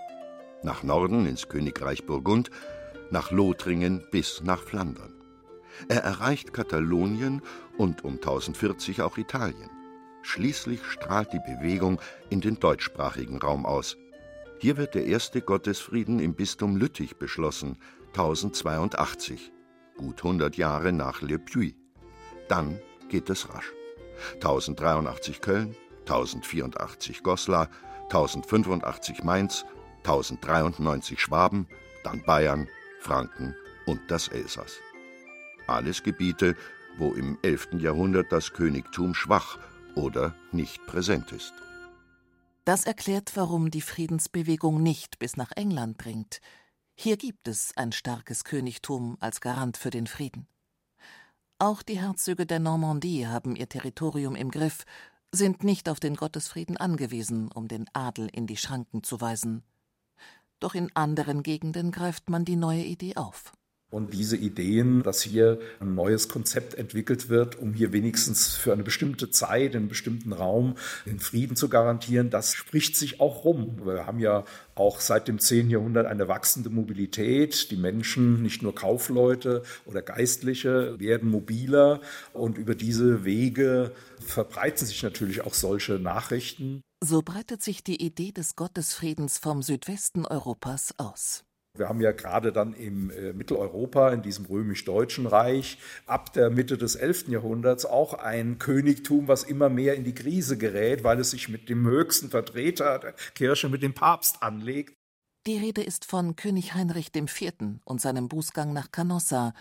nach 0.64 0.84
Norden 0.84 1.26
ins 1.26 1.50
Königreich 1.50 2.06
Burgund, 2.06 2.50
nach 3.12 3.32
Lothringen 3.32 4.04
bis 4.12 4.42
nach 4.44 4.62
Flandern. 4.62 5.14
Er 5.88 6.04
erreicht 6.04 6.54
Katalonien 6.54 7.42
und 7.78 8.04
um 8.04 8.14
1040 8.14 9.02
auch 9.02 9.18
Italien. 9.18 9.70
Schließlich 10.22 10.84
strahlt 10.86 11.34
die 11.34 11.40
Bewegung 11.40 12.00
in 12.30 12.42
den 12.42 12.60
deutschsprachigen 12.60 13.38
Raum 13.40 13.66
aus. 13.66 13.98
Hier 14.60 14.78
wird 14.78 14.96
der 14.96 15.06
erste 15.06 15.42
Gottesfrieden 15.42 16.20
im 16.20 16.36
Bistum 16.36 16.78
Lüttich 16.78 17.18
beschlossen, 17.18 17.78
1082, 18.10 19.52
gut 19.98 20.24
100 20.24 20.56
Jahre 20.56 20.94
nach 20.94 21.22
Le 21.22 21.40
Puy. 21.40 21.76
Dann 22.48 22.80
geht 23.10 23.30
es 23.30 23.50
rasch. 23.54 23.74
1083 24.36 25.42
Köln, 25.42 25.76
1084 26.02 27.24
Goslar, 27.24 27.70
1085 28.04 29.24
Mainz, 29.24 29.66
1093 30.04 31.20
Schwaben, 31.20 31.68
dann 32.04 32.24
Bayern, 32.24 32.68
Franken 33.00 33.56
und 33.86 34.00
das 34.10 34.28
Elsass. 34.28 34.80
Alles 35.68 36.04
Gebiete, 36.04 36.56
wo 36.98 37.14
im 37.14 37.38
11. 37.42 37.70
Jahrhundert 37.80 38.32
das 38.32 38.54
Königtum 38.54 39.14
schwach 39.14 39.58
oder 39.96 40.36
nicht 40.52 40.86
präsent 40.86 41.32
ist. 41.32 41.54
Das 42.66 42.86
erklärt, 42.86 43.32
warum 43.36 43.72
die 43.72 43.82
Friedensbewegung 43.82 44.82
nicht 44.82 45.20
bis 45.20 45.36
nach 45.36 45.52
England 45.56 46.04
dringt. 46.04 46.40
Hier 46.96 47.18
gibt 47.18 47.48
es 47.48 47.76
ein 47.76 47.92
starkes 47.92 48.44
Königtum 48.44 49.18
als 49.20 49.42
Garant 49.42 49.78
für 49.78 49.90
den 49.90 50.08
Frieden. 50.08 50.48
Auch 51.60 51.82
die 51.82 52.00
Herzöge 52.00 52.46
der 52.46 52.60
Normandie 52.60 53.28
haben 53.28 53.56
ihr 53.56 53.68
Territorium 53.68 54.36
im 54.36 54.52
Griff, 54.52 54.84
sind 55.32 55.64
nicht 55.64 55.90
auf 55.90 56.00
den 56.00 56.16
Gottesfrieden 56.16 56.78
angewiesen, 56.78 57.52
um 57.52 57.68
den 57.68 57.86
Adel 57.94 58.30
in 58.32 58.48
die 58.48 58.58
Schranken 58.58 59.04
zu 59.04 59.20
weisen 59.20 59.64
doch 60.64 60.76
in 60.76 60.90
anderen 60.94 61.44
Gegenden 61.44 61.92
greift 61.92 62.30
man 62.30 62.46
die 62.46 62.56
neue 62.56 62.84
Idee 62.84 63.16
auf. 63.16 63.52
Und 63.94 64.12
diese 64.12 64.36
Ideen, 64.36 65.04
dass 65.04 65.22
hier 65.22 65.60
ein 65.80 65.94
neues 65.94 66.28
Konzept 66.28 66.74
entwickelt 66.74 67.30
wird, 67.30 67.60
um 67.60 67.76
hier 67.76 67.94
wenigstens 67.94 68.56
für 68.56 68.74
eine 68.74 68.82
bestimmte 68.82 69.30
Zeit, 69.30 69.74
in 69.74 69.82
einem 69.82 69.88
bestimmten 69.88 70.34
Raum 70.34 70.78
den 71.06 71.20
Frieden 71.20 71.56
zu 71.56 71.70
garantieren, 71.70 72.32
das 72.32 72.56
spricht 72.56 72.98
sich 72.98 73.20
auch 73.20 73.46
rum. 73.46 73.82
Wir 73.86 74.08
haben 74.08 74.18
ja 74.20 74.46
auch 74.74 75.00
seit 75.00 75.28
dem 75.28 75.38
10. 75.38 75.70
Jahrhundert 75.70 76.08
eine 76.08 76.28
wachsende 76.28 76.72
Mobilität. 76.72 77.70
Die 77.70 77.76
Menschen, 77.76 78.42
nicht 78.42 78.64
nur 78.64 78.74
Kaufleute 78.74 79.62
oder 79.86 80.02
Geistliche, 80.02 81.00
werden 81.00 81.30
mobiler 81.30 82.02
und 82.34 82.58
über 82.58 82.74
diese 82.74 83.26
Wege 83.26 83.92
verbreiten 84.20 84.88
sich 84.88 85.04
natürlich 85.04 85.42
auch 85.42 85.54
solche 85.54 86.00
Nachrichten. 86.00 86.82
So 87.06 87.22
breitet 87.22 87.62
sich 87.62 87.84
die 87.84 88.02
Idee 88.02 88.32
des 88.32 88.56
Gottesfriedens 88.56 89.38
vom 89.38 89.62
Südwesten 89.62 90.26
Europas 90.26 90.98
aus. 90.98 91.44
Wir 91.78 91.90
haben 91.90 92.00
ja 92.00 92.14
gerade 92.14 92.54
dann 92.54 92.74
im 92.74 93.10
äh, 93.10 93.34
Mitteleuropa, 93.34 94.12
in 94.12 94.22
diesem 94.22 94.46
römisch-deutschen 94.46 95.28
Reich, 95.28 95.80
ab 96.06 96.32
der 96.32 96.50
Mitte 96.50 96.78
des 96.78 96.96
11. 96.96 97.28
Jahrhunderts 97.28 97.86
auch 97.86 98.14
ein 98.14 98.58
Königtum, 98.58 99.28
was 99.28 99.44
immer 99.44 99.68
mehr 99.68 99.96
in 99.96 100.06
die 100.06 100.16
Krise 100.16 100.58
gerät, 100.58 101.04
weil 101.04 101.20
es 101.20 101.32
sich 101.32 101.50
mit 101.50 101.68
dem 101.68 101.86
höchsten 101.86 102.30
Vertreter 102.30 103.00
der 103.00 103.16
Kirche, 103.36 103.68
mit 103.68 103.84
dem 103.84 103.94
Papst 103.94 104.42
anlegt. 104.42 104.94
Die 105.46 105.58
Rede 105.58 105.84
ist 105.84 106.06
von 106.06 106.38
König 106.38 106.74
Heinrich 106.74 107.14
IV. 107.14 107.52
und 107.84 108.00
seinem 108.00 108.30
Bußgang 108.30 108.72
nach 108.72 108.94
Canossa, 108.94 109.54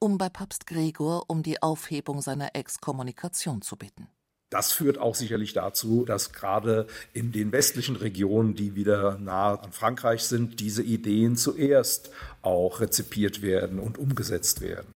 um 0.00 0.18
bei 0.18 0.30
Papst 0.30 0.66
Gregor 0.66 1.26
um 1.28 1.44
die 1.44 1.62
Aufhebung 1.62 2.22
seiner 2.22 2.56
Exkommunikation 2.56 3.62
zu 3.62 3.76
bitten. 3.76 4.08
Das 4.50 4.72
führt 4.72 4.98
auch 4.98 5.14
sicherlich 5.14 5.52
dazu, 5.52 6.04
dass 6.06 6.32
gerade 6.32 6.86
in 7.12 7.32
den 7.32 7.52
westlichen 7.52 7.96
Regionen, 7.96 8.54
die 8.54 8.74
wieder 8.74 9.18
nahe 9.18 9.60
an 9.60 9.72
Frankreich 9.72 10.24
sind, 10.24 10.60
diese 10.60 10.82
Ideen 10.82 11.36
zuerst 11.36 12.10
auch 12.40 12.80
rezipiert 12.80 13.42
werden 13.42 13.78
und 13.78 13.98
umgesetzt 13.98 14.62
werden. 14.62 14.90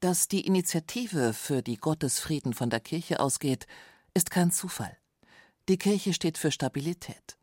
Dass 0.00 0.28
die 0.28 0.46
Initiative 0.46 1.32
für 1.32 1.62
die 1.62 1.76
Gottesfrieden 1.76 2.54
von 2.54 2.70
der 2.70 2.80
Kirche 2.80 3.18
ausgeht, 3.18 3.66
ist 4.14 4.30
kein 4.30 4.52
Zufall. 4.52 4.96
Die 5.68 5.78
Kirche 5.78 6.12
steht 6.12 6.38
für 6.38 6.50
Stabilität. 6.50 7.36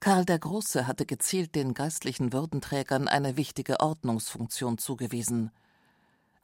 Karl 0.00 0.24
der 0.24 0.38
Große 0.38 0.86
hatte 0.86 1.06
gezielt 1.06 1.54
den 1.54 1.72
geistlichen 1.72 2.32
Würdenträgern 2.32 3.08
eine 3.08 3.36
wichtige 3.36 3.80
Ordnungsfunktion 3.80 4.76
zugewiesen. 4.78 5.50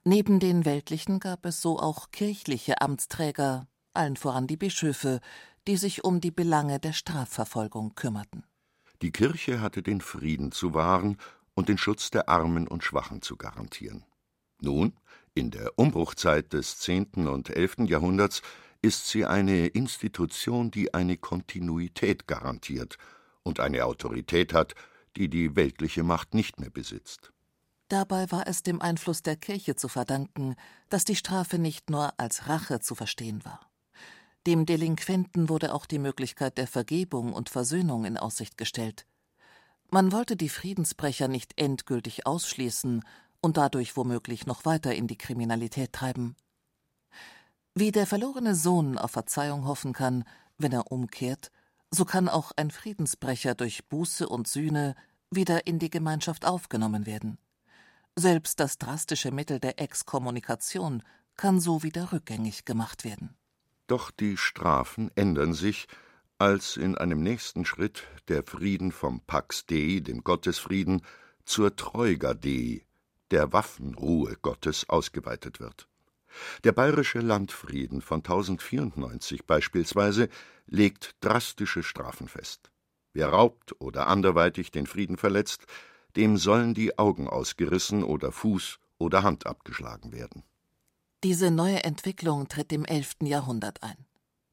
Neben 0.03 0.41
den 0.41 0.65
weltlichen 0.65 1.21
gab 1.21 1.45
es 1.45 1.61
so 1.61 1.79
auch 1.79 2.11
kirchliche 2.11 2.81
Amtsträger, 2.81 3.67
allen 3.95 4.17
voran 4.17 4.47
die 4.47 4.57
Bischöfe, 4.57 5.21
die 5.67 5.77
sich 5.77 6.05
um 6.05 6.21
die 6.21 6.31
Belange 6.31 6.81
der 6.81 6.93
Strafverfolgung 6.93 7.95
kümmerten. 7.95 8.45
Die 9.03 9.13
Kirche 9.13 9.61
hatte 9.61 9.83
den 9.83 10.01
Frieden 10.01 10.53
zu 10.53 10.75
wahren 10.75 11.17
und 11.55 11.69
den 11.69 11.79
Schutz 11.79 12.11
der 12.11 12.29
Armen 12.29 12.69
und 12.69 12.85
Schwachen 12.85 13.23
zu 13.23 13.37
garantieren. 13.37 14.05
Nun, 14.61 14.93
in 15.35 15.51
der 15.51 15.79
Umbruchzeit 15.79 16.53
des 16.53 16.79
10. 16.79 17.27
und 17.27 17.51
11. 17.51 17.89
Jahrhunderts, 17.89 18.43
ist 18.83 19.09
sie 19.09 19.27
eine 19.27 19.67
Institution, 19.67 20.71
die 20.71 20.95
eine 20.95 21.17
Kontinuität 21.17 22.27
garantiert 22.27 22.97
und 23.43 23.61
eine 23.61 23.85
Autorität 23.85 24.53
hat, 24.53 24.75
die 25.17 25.29
die 25.29 25.57
weltliche 25.57 26.03
Macht 26.03 26.35
nicht 26.35 26.61
mehr 26.61 26.71
besitzt. 26.71 27.33
Dabei 27.89 28.31
war 28.31 28.47
es 28.47 28.63
dem 28.63 28.81
Einfluss 28.81 29.23
der 29.23 29.37
Kirche 29.37 29.75
zu 29.75 29.89
verdanken, 29.89 30.55
dass 30.89 31.05
die 31.05 31.17
Strafe 31.17 31.59
nicht 31.59 31.91
nur 31.91 32.19
als 32.19 32.49
Rache 32.49 32.81
zu 32.81 32.95
verstehen 32.95 33.45
war. 33.45 33.70
Dem 34.47 34.65
Delinquenten 34.65 35.51
wurde 35.51 35.75
auch 35.75 35.85
die 35.85 35.99
Möglichkeit 35.99 36.57
der 36.57 36.67
Vergebung 36.67 37.35
und 37.35 37.51
Versöhnung 37.51 38.07
in 38.07 38.17
Aussicht 38.17 38.57
gestellt. 38.57 39.07
Man 39.91 40.13
wollte 40.13 40.37
die 40.37 40.49
Friedensbrecher 40.49 41.29
nicht 41.29 41.61
endgültig 41.61 42.27
ausschließen 42.27 43.05
und 43.43 43.57
dadurch 43.57 43.97
womöglich 43.97 44.47
noch 44.47 44.65
weiter 44.65 44.95
in 44.95 45.07
die 45.07 45.19
Kriminalität 45.19 45.93
treiben. 45.93 46.37
Wie 47.75 47.93
der 47.93 48.07
verlorene 48.07 48.55
Sohn 48.55 48.97
auf 48.97 49.11
Verzeihung 49.11 49.67
hoffen 49.67 49.93
kann, 49.93 50.25
wenn 50.59 50.73
er 50.73 50.91
umkehrt, 50.91 51.51
so 51.91 52.05
kann 52.05 52.29
auch 52.29 52.53
ein 52.57 52.71
Friedensbrecher 52.71 53.55
durch 53.55 53.89
Buße 53.89 54.29
und 54.29 54.49
Sühne 54.49 54.95
wieder 55.31 55.67
in 55.67 55.79
die 55.79 55.91
Gemeinschaft 55.91 56.47
aufgenommen 56.47 57.05
werden. 57.05 57.39
Selbst 58.17 58.61
das 58.61 58.79
drastische 58.79 59.33
Mittel 59.33 59.61
der 59.61 59.81
Exkommunikation 59.81 61.03
kann 61.37 61.61
so 61.61 61.83
wieder 61.83 62.13
rückgängig 62.13 62.65
gemacht 62.65 63.05
werden. 63.05 63.37
Doch 63.91 64.13
die 64.13 64.37
Strafen 64.37 65.11
ändern 65.17 65.53
sich, 65.53 65.89
als 66.39 66.77
in 66.77 66.97
einem 66.97 67.25
nächsten 67.25 67.65
Schritt 67.65 68.05
der 68.29 68.45
Frieden 68.45 68.93
vom 68.93 69.21
Pax 69.21 69.67
Dei, 69.67 69.99
dem 69.99 70.23
Gottesfrieden, 70.23 71.03
zur 71.45 71.75
Treuga 71.75 72.35
Dei, 72.35 72.85
der 73.33 73.53
Waffenruhe 73.53 74.37
Gottes, 74.43 74.89
ausgeweitet 74.89 75.59
wird. 75.59 75.89
Der 76.63 76.71
bayerische 76.71 77.19
Landfrieden 77.19 78.01
von 78.01 78.19
1094 78.19 79.45
beispielsweise 79.45 80.29
legt 80.67 81.17
drastische 81.19 81.83
Strafen 81.83 82.29
fest. 82.29 82.71
Wer 83.13 83.31
raubt 83.31 83.75
oder 83.81 84.07
anderweitig 84.07 84.71
den 84.71 84.87
Frieden 84.87 85.17
verletzt, 85.17 85.67
dem 86.15 86.37
sollen 86.37 86.75
die 86.75 86.97
Augen 86.97 87.27
ausgerissen 87.29 88.05
oder 88.05 88.31
Fuß 88.31 88.79
oder 88.99 89.25
Hand 89.25 89.47
abgeschlagen 89.47 90.13
werden. 90.13 90.45
Diese 91.23 91.51
neue 91.51 91.85
Entwicklung 91.85 92.49
tritt 92.49 92.73
im 92.73 92.87
11. 92.87 93.17
Jahrhundert 93.25 93.83
ein. 93.83 94.07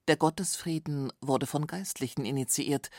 Der 0.10 0.18
Gottesfrieden 0.18 1.14
wurde 1.22 1.46
von 1.46 1.66
Geistlichen 1.66 2.26
initiiert. 2.26 2.90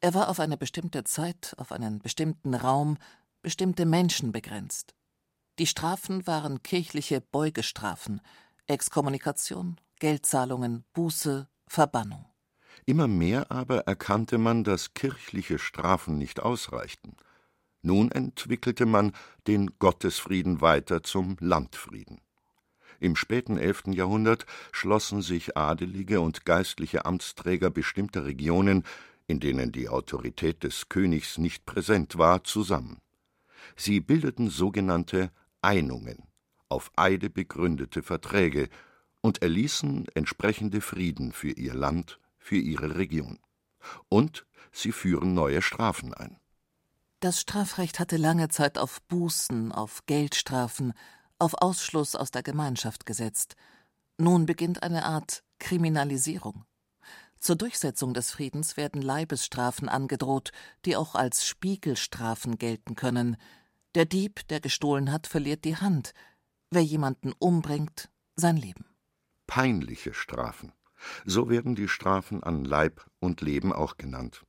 Er 0.00 0.14
war 0.14 0.28
auf 0.28 0.38
eine 0.38 0.56
bestimmte 0.56 1.02
Zeit, 1.02 1.52
auf 1.56 1.72
einen 1.72 1.98
bestimmten 1.98 2.54
Raum, 2.54 2.98
bestimmte 3.42 3.84
Menschen 3.84 4.30
begrenzt. 4.30 4.94
Die 5.58 5.66
Strafen 5.66 6.24
waren 6.28 6.62
kirchliche 6.62 7.20
Beugestrafen, 7.20 8.20
Exkommunikation, 8.68 9.80
Geldzahlungen, 9.98 10.84
Buße, 10.92 11.48
Verbannung. 11.66 12.26
Immer 12.84 13.08
mehr 13.08 13.50
aber 13.50 13.88
erkannte 13.88 14.38
man, 14.38 14.62
dass 14.62 14.94
kirchliche 14.94 15.58
Strafen 15.58 16.16
nicht 16.16 16.38
ausreichten. 16.38 17.16
Nun 17.82 18.12
entwickelte 18.12 18.86
man 18.86 19.12
den 19.48 19.80
Gottesfrieden 19.80 20.60
weiter 20.60 21.02
zum 21.02 21.36
Landfrieden. 21.40 22.20
Im 23.00 23.16
späten 23.16 23.58
11. 23.58 23.88
Jahrhundert 23.88 24.46
schlossen 24.72 25.22
sich 25.22 25.56
adelige 25.56 26.20
und 26.20 26.44
geistliche 26.44 27.04
Amtsträger 27.04 27.70
bestimmter 27.70 28.24
Regionen, 28.24 28.84
in 29.26 29.40
denen 29.40 29.72
die 29.72 29.88
Autorität 29.88 30.62
des 30.62 30.88
Königs 30.88 31.38
nicht 31.38 31.66
präsent 31.66 32.18
war, 32.18 32.44
zusammen. 32.44 32.98
Sie 33.76 34.00
bildeten 34.00 34.48
sogenannte 34.48 35.30
Einungen, 35.60 36.22
auf 36.68 36.90
Eide 36.96 37.30
begründete 37.30 38.02
Verträge 38.02 38.68
und 39.20 39.42
erließen 39.42 40.06
entsprechende 40.14 40.80
Frieden 40.80 41.32
für 41.32 41.50
ihr 41.50 41.74
Land, 41.74 42.20
für 42.38 42.56
ihre 42.56 42.96
Region. 42.96 43.38
Und 44.08 44.46
sie 44.72 44.92
führen 44.92 45.34
neue 45.34 45.62
Strafen 45.62 46.14
ein. 46.14 46.38
Das 47.20 47.40
Strafrecht 47.40 47.98
hatte 47.98 48.18
lange 48.18 48.48
Zeit 48.48 48.78
auf 48.78 49.00
Bußen, 49.02 49.72
auf 49.72 50.04
Geldstrafen, 50.06 50.92
auf 51.38 51.54
Ausschluss 51.54 52.14
aus 52.14 52.30
der 52.30 52.42
Gemeinschaft 52.42 53.06
gesetzt. 53.06 53.56
Nun 54.18 54.46
beginnt 54.46 54.82
eine 54.82 55.04
Art 55.04 55.42
Kriminalisierung. 55.58 56.64
Zur 57.38 57.56
Durchsetzung 57.56 58.14
des 58.14 58.30
Friedens 58.30 58.76
werden 58.76 59.02
Leibesstrafen 59.02 59.88
angedroht, 59.88 60.52
die 60.84 60.96
auch 60.96 61.14
als 61.14 61.46
Spiegelstrafen 61.46 62.58
gelten 62.58 62.96
können. 62.96 63.36
Der 63.94 64.04
Dieb, 64.04 64.48
der 64.48 64.60
gestohlen 64.60 65.12
hat, 65.12 65.26
verliert 65.26 65.64
die 65.64 65.76
Hand, 65.76 66.12
wer 66.70 66.82
jemanden 66.82 67.32
umbringt, 67.38 68.10
sein 68.34 68.56
Leben. 68.56 68.86
Peinliche 69.46 70.12
Strafen. 70.14 70.72
So 71.24 71.48
werden 71.48 71.74
die 71.74 71.88
Strafen 71.88 72.42
an 72.42 72.64
Leib 72.64 73.06
und 73.20 73.42
Leben 73.42 73.72
auch 73.72 73.96
genannt. 73.96 74.44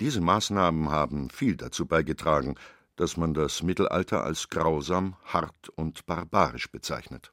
Diese 0.00 0.20
Maßnahmen 0.20 0.90
haben 0.90 1.30
viel 1.30 1.56
dazu 1.56 1.86
beigetragen, 1.86 2.56
dass 3.02 3.16
man 3.16 3.34
das 3.34 3.64
Mittelalter 3.64 4.22
als 4.22 4.48
grausam, 4.48 5.16
hart 5.24 5.68
und 5.74 6.06
barbarisch 6.06 6.70
bezeichnet. 6.70 7.32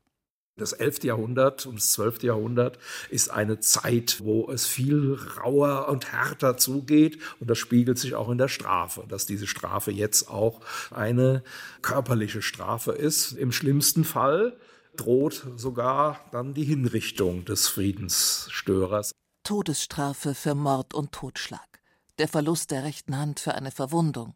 Das 0.58 0.74
11. 0.74 1.04
Jahrhundert 1.04 1.68
und 1.68 1.76
das 1.76 1.92
12. 1.92 2.24
Jahrhundert 2.24 2.80
ist 3.12 3.30
eine 3.30 3.60
Zeit, 3.60 4.22
wo 4.24 4.50
es 4.50 4.66
viel 4.66 5.16
rauer 5.38 5.88
und 5.88 6.12
härter 6.12 6.58
zugeht. 6.58 7.20
Und 7.40 7.52
das 7.52 7.60
spiegelt 7.60 8.00
sich 8.00 8.16
auch 8.16 8.30
in 8.30 8.40
der 8.40 8.48
Strafe, 8.48 9.06
dass 9.08 9.28
diese 9.28 9.46
Strafe 9.46 9.92
jetzt 9.92 10.28
auch 10.28 10.62
eine 10.90 11.44
körperliche 11.84 12.42
Strafe 12.42 12.94
ist. 12.94 13.34
Im 13.34 13.52
schlimmsten 13.52 14.04
Fall 14.04 14.58
droht 14.98 15.46
sogar 15.56 16.20
dann 16.32 16.56
die 16.56 16.66
Hinrichtung 16.66 17.46
des 17.46 17.68
Friedensstörers. 17.68 19.12
Todesstrafe 19.44 20.34
für 20.34 20.56
Mord 20.56 20.96
und 20.96 21.12
Totschlag, 21.12 21.80
der 22.18 22.28
Verlust 22.28 22.72
der 22.72 22.84
rechten 22.84 23.16
Hand 23.16 23.40
für 23.40 23.54
eine 23.54 23.70
Verwundung, 23.70 24.34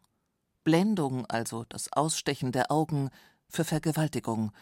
Blendung, 0.64 1.26
also 1.26 1.64
das 1.68 1.92
Ausstechen 1.92 2.50
der 2.50 2.72
Augen, 2.72 3.10
für 3.48 3.64
Vergewaltigung 3.64 4.52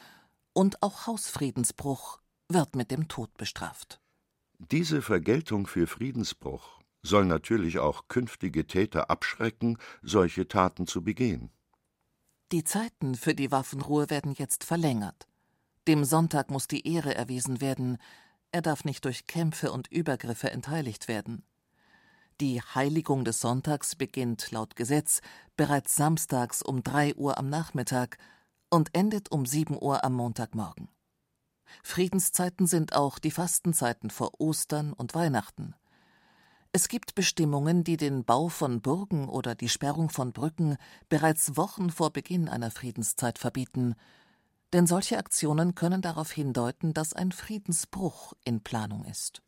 und 0.53 0.83
auch 0.83 1.07
Hausfriedensbruch 1.07 2.21
wird 2.49 2.77
mit 2.77 2.91
dem 2.91 3.09
Tod 3.09 3.35
bestraft. 3.37 4.01
Diese 4.59 5.01
Vergeltung 5.01 5.67
für 5.67 5.87
Friedensbruch 5.87 6.81
soll 7.03 7.25
natürlich 7.25 7.79
auch 7.79 8.09
künftige 8.09 8.67
Täter 8.67 9.11
abschrecken, 9.11 9.79
solche 10.03 10.47
Taten 10.47 10.87
zu 10.87 11.03
begehen. 11.03 11.51
Die 12.53 12.65
Zeiten 12.65 13.15
für 13.15 13.35
die 13.35 13.51
Waffenruhe 13.51 14.11
werden 14.11 14.35
jetzt 14.37 14.65
verlängert. 14.65 15.27
Dem 15.89 16.05
Sonntag 16.05 16.51
muss 16.51 16.69
die 16.69 16.87
Ehre 16.87 17.15
erwiesen 17.15 17.61
werden, 17.61 17.99
er 18.53 18.61
darf 18.61 18.85
nicht 18.85 19.05
durch 19.07 19.27
Kämpfe 19.27 19.73
und 19.73 19.89
Übergriffe 19.89 20.51
entheiligt 20.51 21.09
werden. 21.09 21.43
Die 22.43 22.61
Heiligung 22.61 23.25
des 23.25 23.39
Sonntags 23.39 23.95
beginnt 23.95 24.51
laut 24.51 24.75
Gesetz 24.75 25.21
bereits 25.57 25.95
samstags 25.95 26.61
um 26.61 26.83
drei 26.83 27.15
Uhr 27.15 27.39
am 27.39 27.49
Nachmittag 27.49 28.19
und 28.69 28.93
endet 28.97 29.31
um 29.31 29.47
7 29.47 29.81
Uhr 29.81 30.03
am 30.03 30.15
Montagmorgen. 30.15 30.89
Friedenszeiten 31.85 32.67
sind 32.67 32.97
auch 32.97 33.21
die 33.21 33.31
Fastenzeiten 33.31 34.11
vor 34.11 34.41
Ostern 34.41 34.93
und 34.93 35.15
Weihnachten. 35.15 35.77
Es 36.73 36.89
gibt 36.89 37.15
Bestimmungen, 37.15 37.85
die 37.85 37.97
den 37.97 38.25
Bau 38.25 38.49
von 38.49 38.81
Burgen 38.81 39.29
oder 39.29 39.55
die 39.55 39.69
Sperrung 39.69 40.11
von 40.11 40.33
Brücken 40.33 40.79
bereits 41.09 41.57
Wochen 41.57 41.91
vor 41.91 42.13
Beginn 42.13 42.49
einer 42.49 42.73
Friedenszeit 42.73 43.39
verbieten, 43.39 43.95
denn 44.73 44.89
solche 44.89 45.17
Aktionen 45.17 45.77
können 45.77 46.03
darauf 46.03 46.33
hindeuten, 46.33 46.93
dass 46.93 47.13
ein 47.13 47.31
Friedensbruch 47.31 48.33
in 48.45 48.65
Planung 48.65 49.05
ist. 49.05 49.43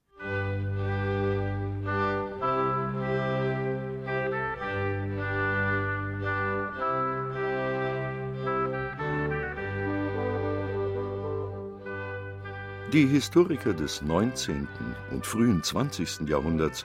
Die 12.94 13.08
Historiker 13.08 13.72
des 13.72 14.02
19. 14.02 14.68
und 15.10 15.26
frühen 15.26 15.64
20. 15.64 16.28
Jahrhunderts 16.28 16.84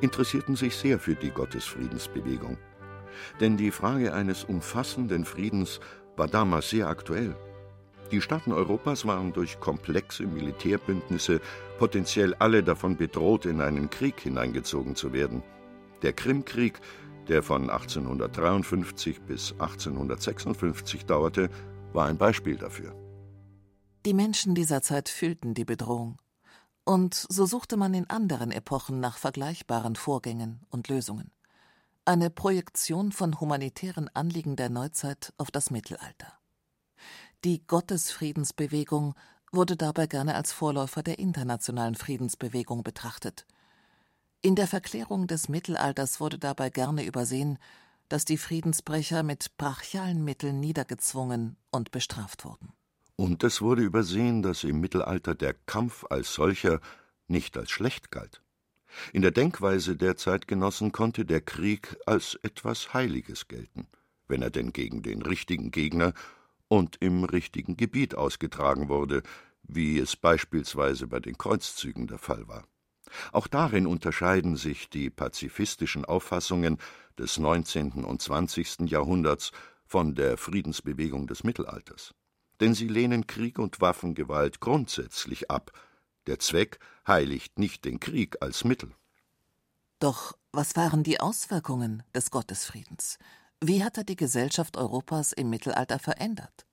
interessierten 0.00 0.56
sich 0.56 0.74
sehr 0.74 0.98
für 0.98 1.14
die 1.14 1.28
Gottesfriedensbewegung. 1.28 2.56
Denn 3.40 3.58
die 3.58 3.70
Frage 3.70 4.14
eines 4.14 4.42
umfassenden 4.44 5.26
Friedens 5.26 5.78
war 6.16 6.28
damals 6.28 6.70
sehr 6.70 6.88
aktuell. 6.88 7.36
Die 8.10 8.22
Staaten 8.22 8.52
Europas 8.52 9.04
waren 9.04 9.34
durch 9.34 9.60
komplexe 9.60 10.22
Militärbündnisse 10.22 11.42
potenziell 11.78 12.32
alle 12.38 12.62
davon 12.62 12.96
bedroht, 12.96 13.44
in 13.44 13.60
einen 13.60 13.90
Krieg 13.90 14.18
hineingezogen 14.18 14.96
zu 14.96 15.12
werden. 15.12 15.42
Der 16.00 16.14
Krimkrieg, 16.14 16.80
der 17.28 17.42
von 17.42 17.68
1853 17.68 19.20
bis 19.20 19.52
1856 19.58 21.04
dauerte, 21.04 21.50
war 21.92 22.06
ein 22.06 22.16
Beispiel 22.16 22.56
dafür. 22.56 22.94
Die 24.06 24.14
Menschen 24.14 24.54
dieser 24.54 24.80
Zeit 24.80 25.10
fühlten 25.10 25.52
die 25.52 25.66
Bedrohung. 25.66 26.16
Und 26.84 27.14
so 27.14 27.44
suchte 27.44 27.76
man 27.76 27.92
in 27.92 28.08
anderen 28.08 28.50
Epochen 28.50 28.98
nach 28.98 29.18
vergleichbaren 29.18 29.94
Vorgängen 29.94 30.64
und 30.70 30.88
Lösungen. 30.88 31.30
Eine 32.06 32.30
Projektion 32.30 33.12
von 33.12 33.38
humanitären 33.40 34.08
Anliegen 34.14 34.56
der 34.56 34.70
Neuzeit 34.70 35.34
auf 35.36 35.50
das 35.50 35.70
Mittelalter. 35.70 36.32
Die 37.44 37.66
Gottesfriedensbewegung 37.66 39.14
wurde 39.52 39.76
dabei 39.76 40.06
gerne 40.06 40.34
als 40.34 40.50
Vorläufer 40.50 41.02
der 41.02 41.18
internationalen 41.18 41.94
Friedensbewegung 41.94 42.82
betrachtet. 42.82 43.46
In 44.40 44.54
der 44.54 44.66
Verklärung 44.66 45.26
des 45.26 45.50
Mittelalters 45.50 46.20
wurde 46.20 46.38
dabei 46.38 46.70
gerne 46.70 47.04
übersehen, 47.04 47.58
dass 48.08 48.24
die 48.24 48.38
Friedensbrecher 48.38 49.22
mit 49.22 49.58
brachialen 49.58 50.24
Mitteln 50.24 50.58
niedergezwungen 50.58 51.58
und 51.70 51.90
bestraft 51.90 52.46
wurden. 52.46 52.72
Und 53.20 53.44
es 53.44 53.60
wurde 53.60 53.82
übersehen, 53.82 54.40
dass 54.40 54.64
im 54.64 54.80
Mittelalter 54.80 55.34
der 55.34 55.52
Kampf 55.52 56.06
als 56.08 56.32
solcher 56.32 56.80
nicht 57.28 57.58
als 57.58 57.70
schlecht 57.70 58.10
galt. 58.10 58.40
In 59.12 59.20
der 59.20 59.30
Denkweise 59.30 59.94
der 59.94 60.16
Zeitgenossen 60.16 60.90
konnte 60.90 61.26
der 61.26 61.42
Krieg 61.42 61.98
als 62.06 62.36
etwas 62.36 62.94
Heiliges 62.94 63.46
gelten, 63.46 63.88
wenn 64.26 64.40
er 64.40 64.48
denn 64.48 64.72
gegen 64.72 65.02
den 65.02 65.20
richtigen 65.20 65.70
Gegner 65.70 66.14
und 66.68 66.96
im 67.00 67.24
richtigen 67.24 67.76
Gebiet 67.76 68.14
ausgetragen 68.14 68.88
wurde, 68.88 69.22
wie 69.64 69.98
es 69.98 70.16
beispielsweise 70.16 71.06
bei 71.06 71.20
den 71.20 71.36
Kreuzzügen 71.36 72.06
der 72.06 72.18
Fall 72.18 72.48
war. 72.48 72.64
Auch 73.32 73.48
darin 73.48 73.86
unterscheiden 73.86 74.56
sich 74.56 74.88
die 74.88 75.10
pazifistischen 75.10 76.06
Auffassungen 76.06 76.78
des 77.18 77.36
19. 77.36 78.02
und 78.02 78.22
20. 78.22 78.88
Jahrhunderts 78.90 79.52
von 79.84 80.14
der 80.14 80.38
Friedensbewegung 80.38 81.26
des 81.26 81.44
Mittelalters. 81.44 82.14
Denn 82.60 82.74
sie 82.74 82.88
lehnen 82.88 83.26
Krieg 83.26 83.58
und 83.58 83.80
Waffengewalt 83.80 84.60
grundsätzlich 84.60 85.50
ab. 85.50 85.72
Der 86.26 86.38
Zweck 86.38 86.78
heiligt 87.06 87.58
nicht 87.58 87.84
den 87.84 87.98
Krieg 88.00 88.36
als 88.40 88.64
Mittel. 88.64 88.94
Doch 89.98 90.36
was 90.52 90.76
waren 90.76 91.02
die 91.02 91.20
Auswirkungen 91.20 92.02
des 92.14 92.30
Gottesfriedens? 92.30 93.18
Wie 93.60 93.84
hat 93.84 93.98
er 93.98 94.04
die 94.04 94.16
Gesellschaft 94.16 94.76
Europas 94.76 95.32
im 95.32 95.50
Mittelalter 95.50 95.98
verändert? 95.98 96.66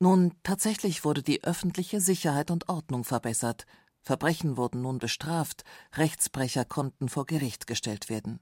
Nun, 0.00 0.34
tatsächlich 0.42 1.04
wurde 1.04 1.22
die 1.22 1.44
öffentliche 1.44 2.00
Sicherheit 2.00 2.50
und 2.50 2.68
Ordnung 2.68 3.04
verbessert, 3.04 3.66
Verbrechen 4.02 4.56
wurden 4.56 4.82
nun 4.82 4.98
bestraft, 4.98 5.64
Rechtsbrecher 5.94 6.64
konnten 6.64 7.08
vor 7.08 7.26
Gericht 7.26 7.66
gestellt 7.66 8.08
werden. 8.08 8.40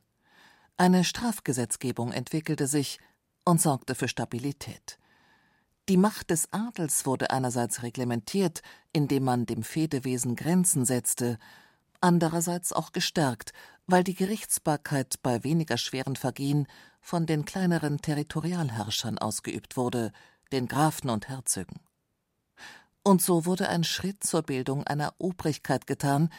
Eine 0.77 1.03
Strafgesetzgebung 1.03 2.13
entwickelte 2.13 2.67
sich 2.67 2.99
und 3.45 3.61
sorgte 3.61 3.95
für 3.95 4.09
Stabilität. 4.09 4.99
Die 5.89 5.97
Macht 5.97 6.31
des 6.31 6.53
Adels 6.53 7.07
wurde 7.07 7.31
einerseits 7.31 7.85
reglementiert, 7.85 8.63
indem 8.93 9.23
man 9.23 9.47
dem 9.47 9.63
Fedewesen 9.63 10.35
Grenzen 10.35 10.85
setzte, 10.85 11.39
andererseits 12.01 12.73
auch 12.73 12.91
gestärkt, 12.91 13.53
weil 13.87 14.03
die 14.03 14.15
Gerichtsbarkeit 14.15 15.23
bei 15.23 15.45
weniger 15.45 15.79
schweren 15.79 16.17
Vergehen 16.17 16.67
von 17.01 17.27
den 17.27 17.45
kleineren 17.45 17.99
Territorialherrschern 17.99 19.19
ausgeübt 19.19 19.77
wurde, 19.77 20.13
den 20.51 20.67
Grafen 20.67 21.09
und 21.09 21.29
Herzögen. 21.29 21.79
Und 23.05 23.23
so 23.23 23.47
wurde 23.47 23.69
ein 23.69 23.85
Schritt 23.85 24.25
zur 24.25 24.43
Bildung 24.43 24.85
einer 24.85 25.15
Obrigkeit 25.19 25.87
getan, 25.87 26.31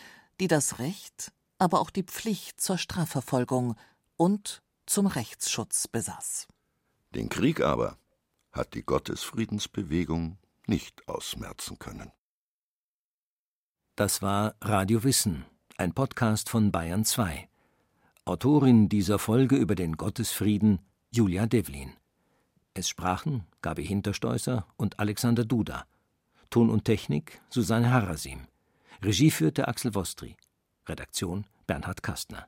die 0.41 0.49
das 0.49 0.79
Recht, 0.79 1.31
aber 1.57 1.79
auch 1.79 1.89
die 1.89 2.03
Pflicht 2.03 2.59
zur 2.59 2.77
Strafverfolgung 2.77 3.75
und 4.17 4.61
zum 4.85 5.07
Rechtsschutz 5.07 5.87
besaß. 5.87 6.47
Den 7.15 7.29
Krieg 7.29 7.61
aber 7.61 7.97
hat 8.57 8.73
die 8.73 8.83
Gottesfriedensbewegung 8.83 10.37
nicht 10.65 11.07
ausmerzen 11.07 11.79
können. 11.79 12.11
Das 13.95 14.21
war 14.21 14.55
Radio 14.61 15.03
Wissen, 15.03 15.45
ein 15.77 15.93
Podcast 15.93 16.49
von 16.49 16.71
Bayern 16.71 17.05
2. 17.05 17.47
Autorin 18.25 18.89
dieser 18.89 19.19
Folge 19.19 19.55
über 19.55 19.75
den 19.75 19.93
Gottesfrieden 19.93 20.79
Julia 21.11 21.45
Devlin. 21.45 21.93
Es 22.73 22.89
sprachen 22.89 23.47
Gabi 23.61 23.85
Hinterstoißer 23.85 24.67
und 24.75 24.99
Alexander 24.99 25.45
Duda. 25.45 25.85
Ton 26.49 26.69
und 26.69 26.85
Technik 26.85 27.41
Susanne 27.49 27.91
Harasim. 27.91 28.47
Regie 29.01 29.31
führte 29.31 29.67
Axel 29.67 29.95
Wostri. 29.95 30.35
Redaktion 30.87 31.45
Bernhard 31.65 32.03
Kastner. 32.03 32.47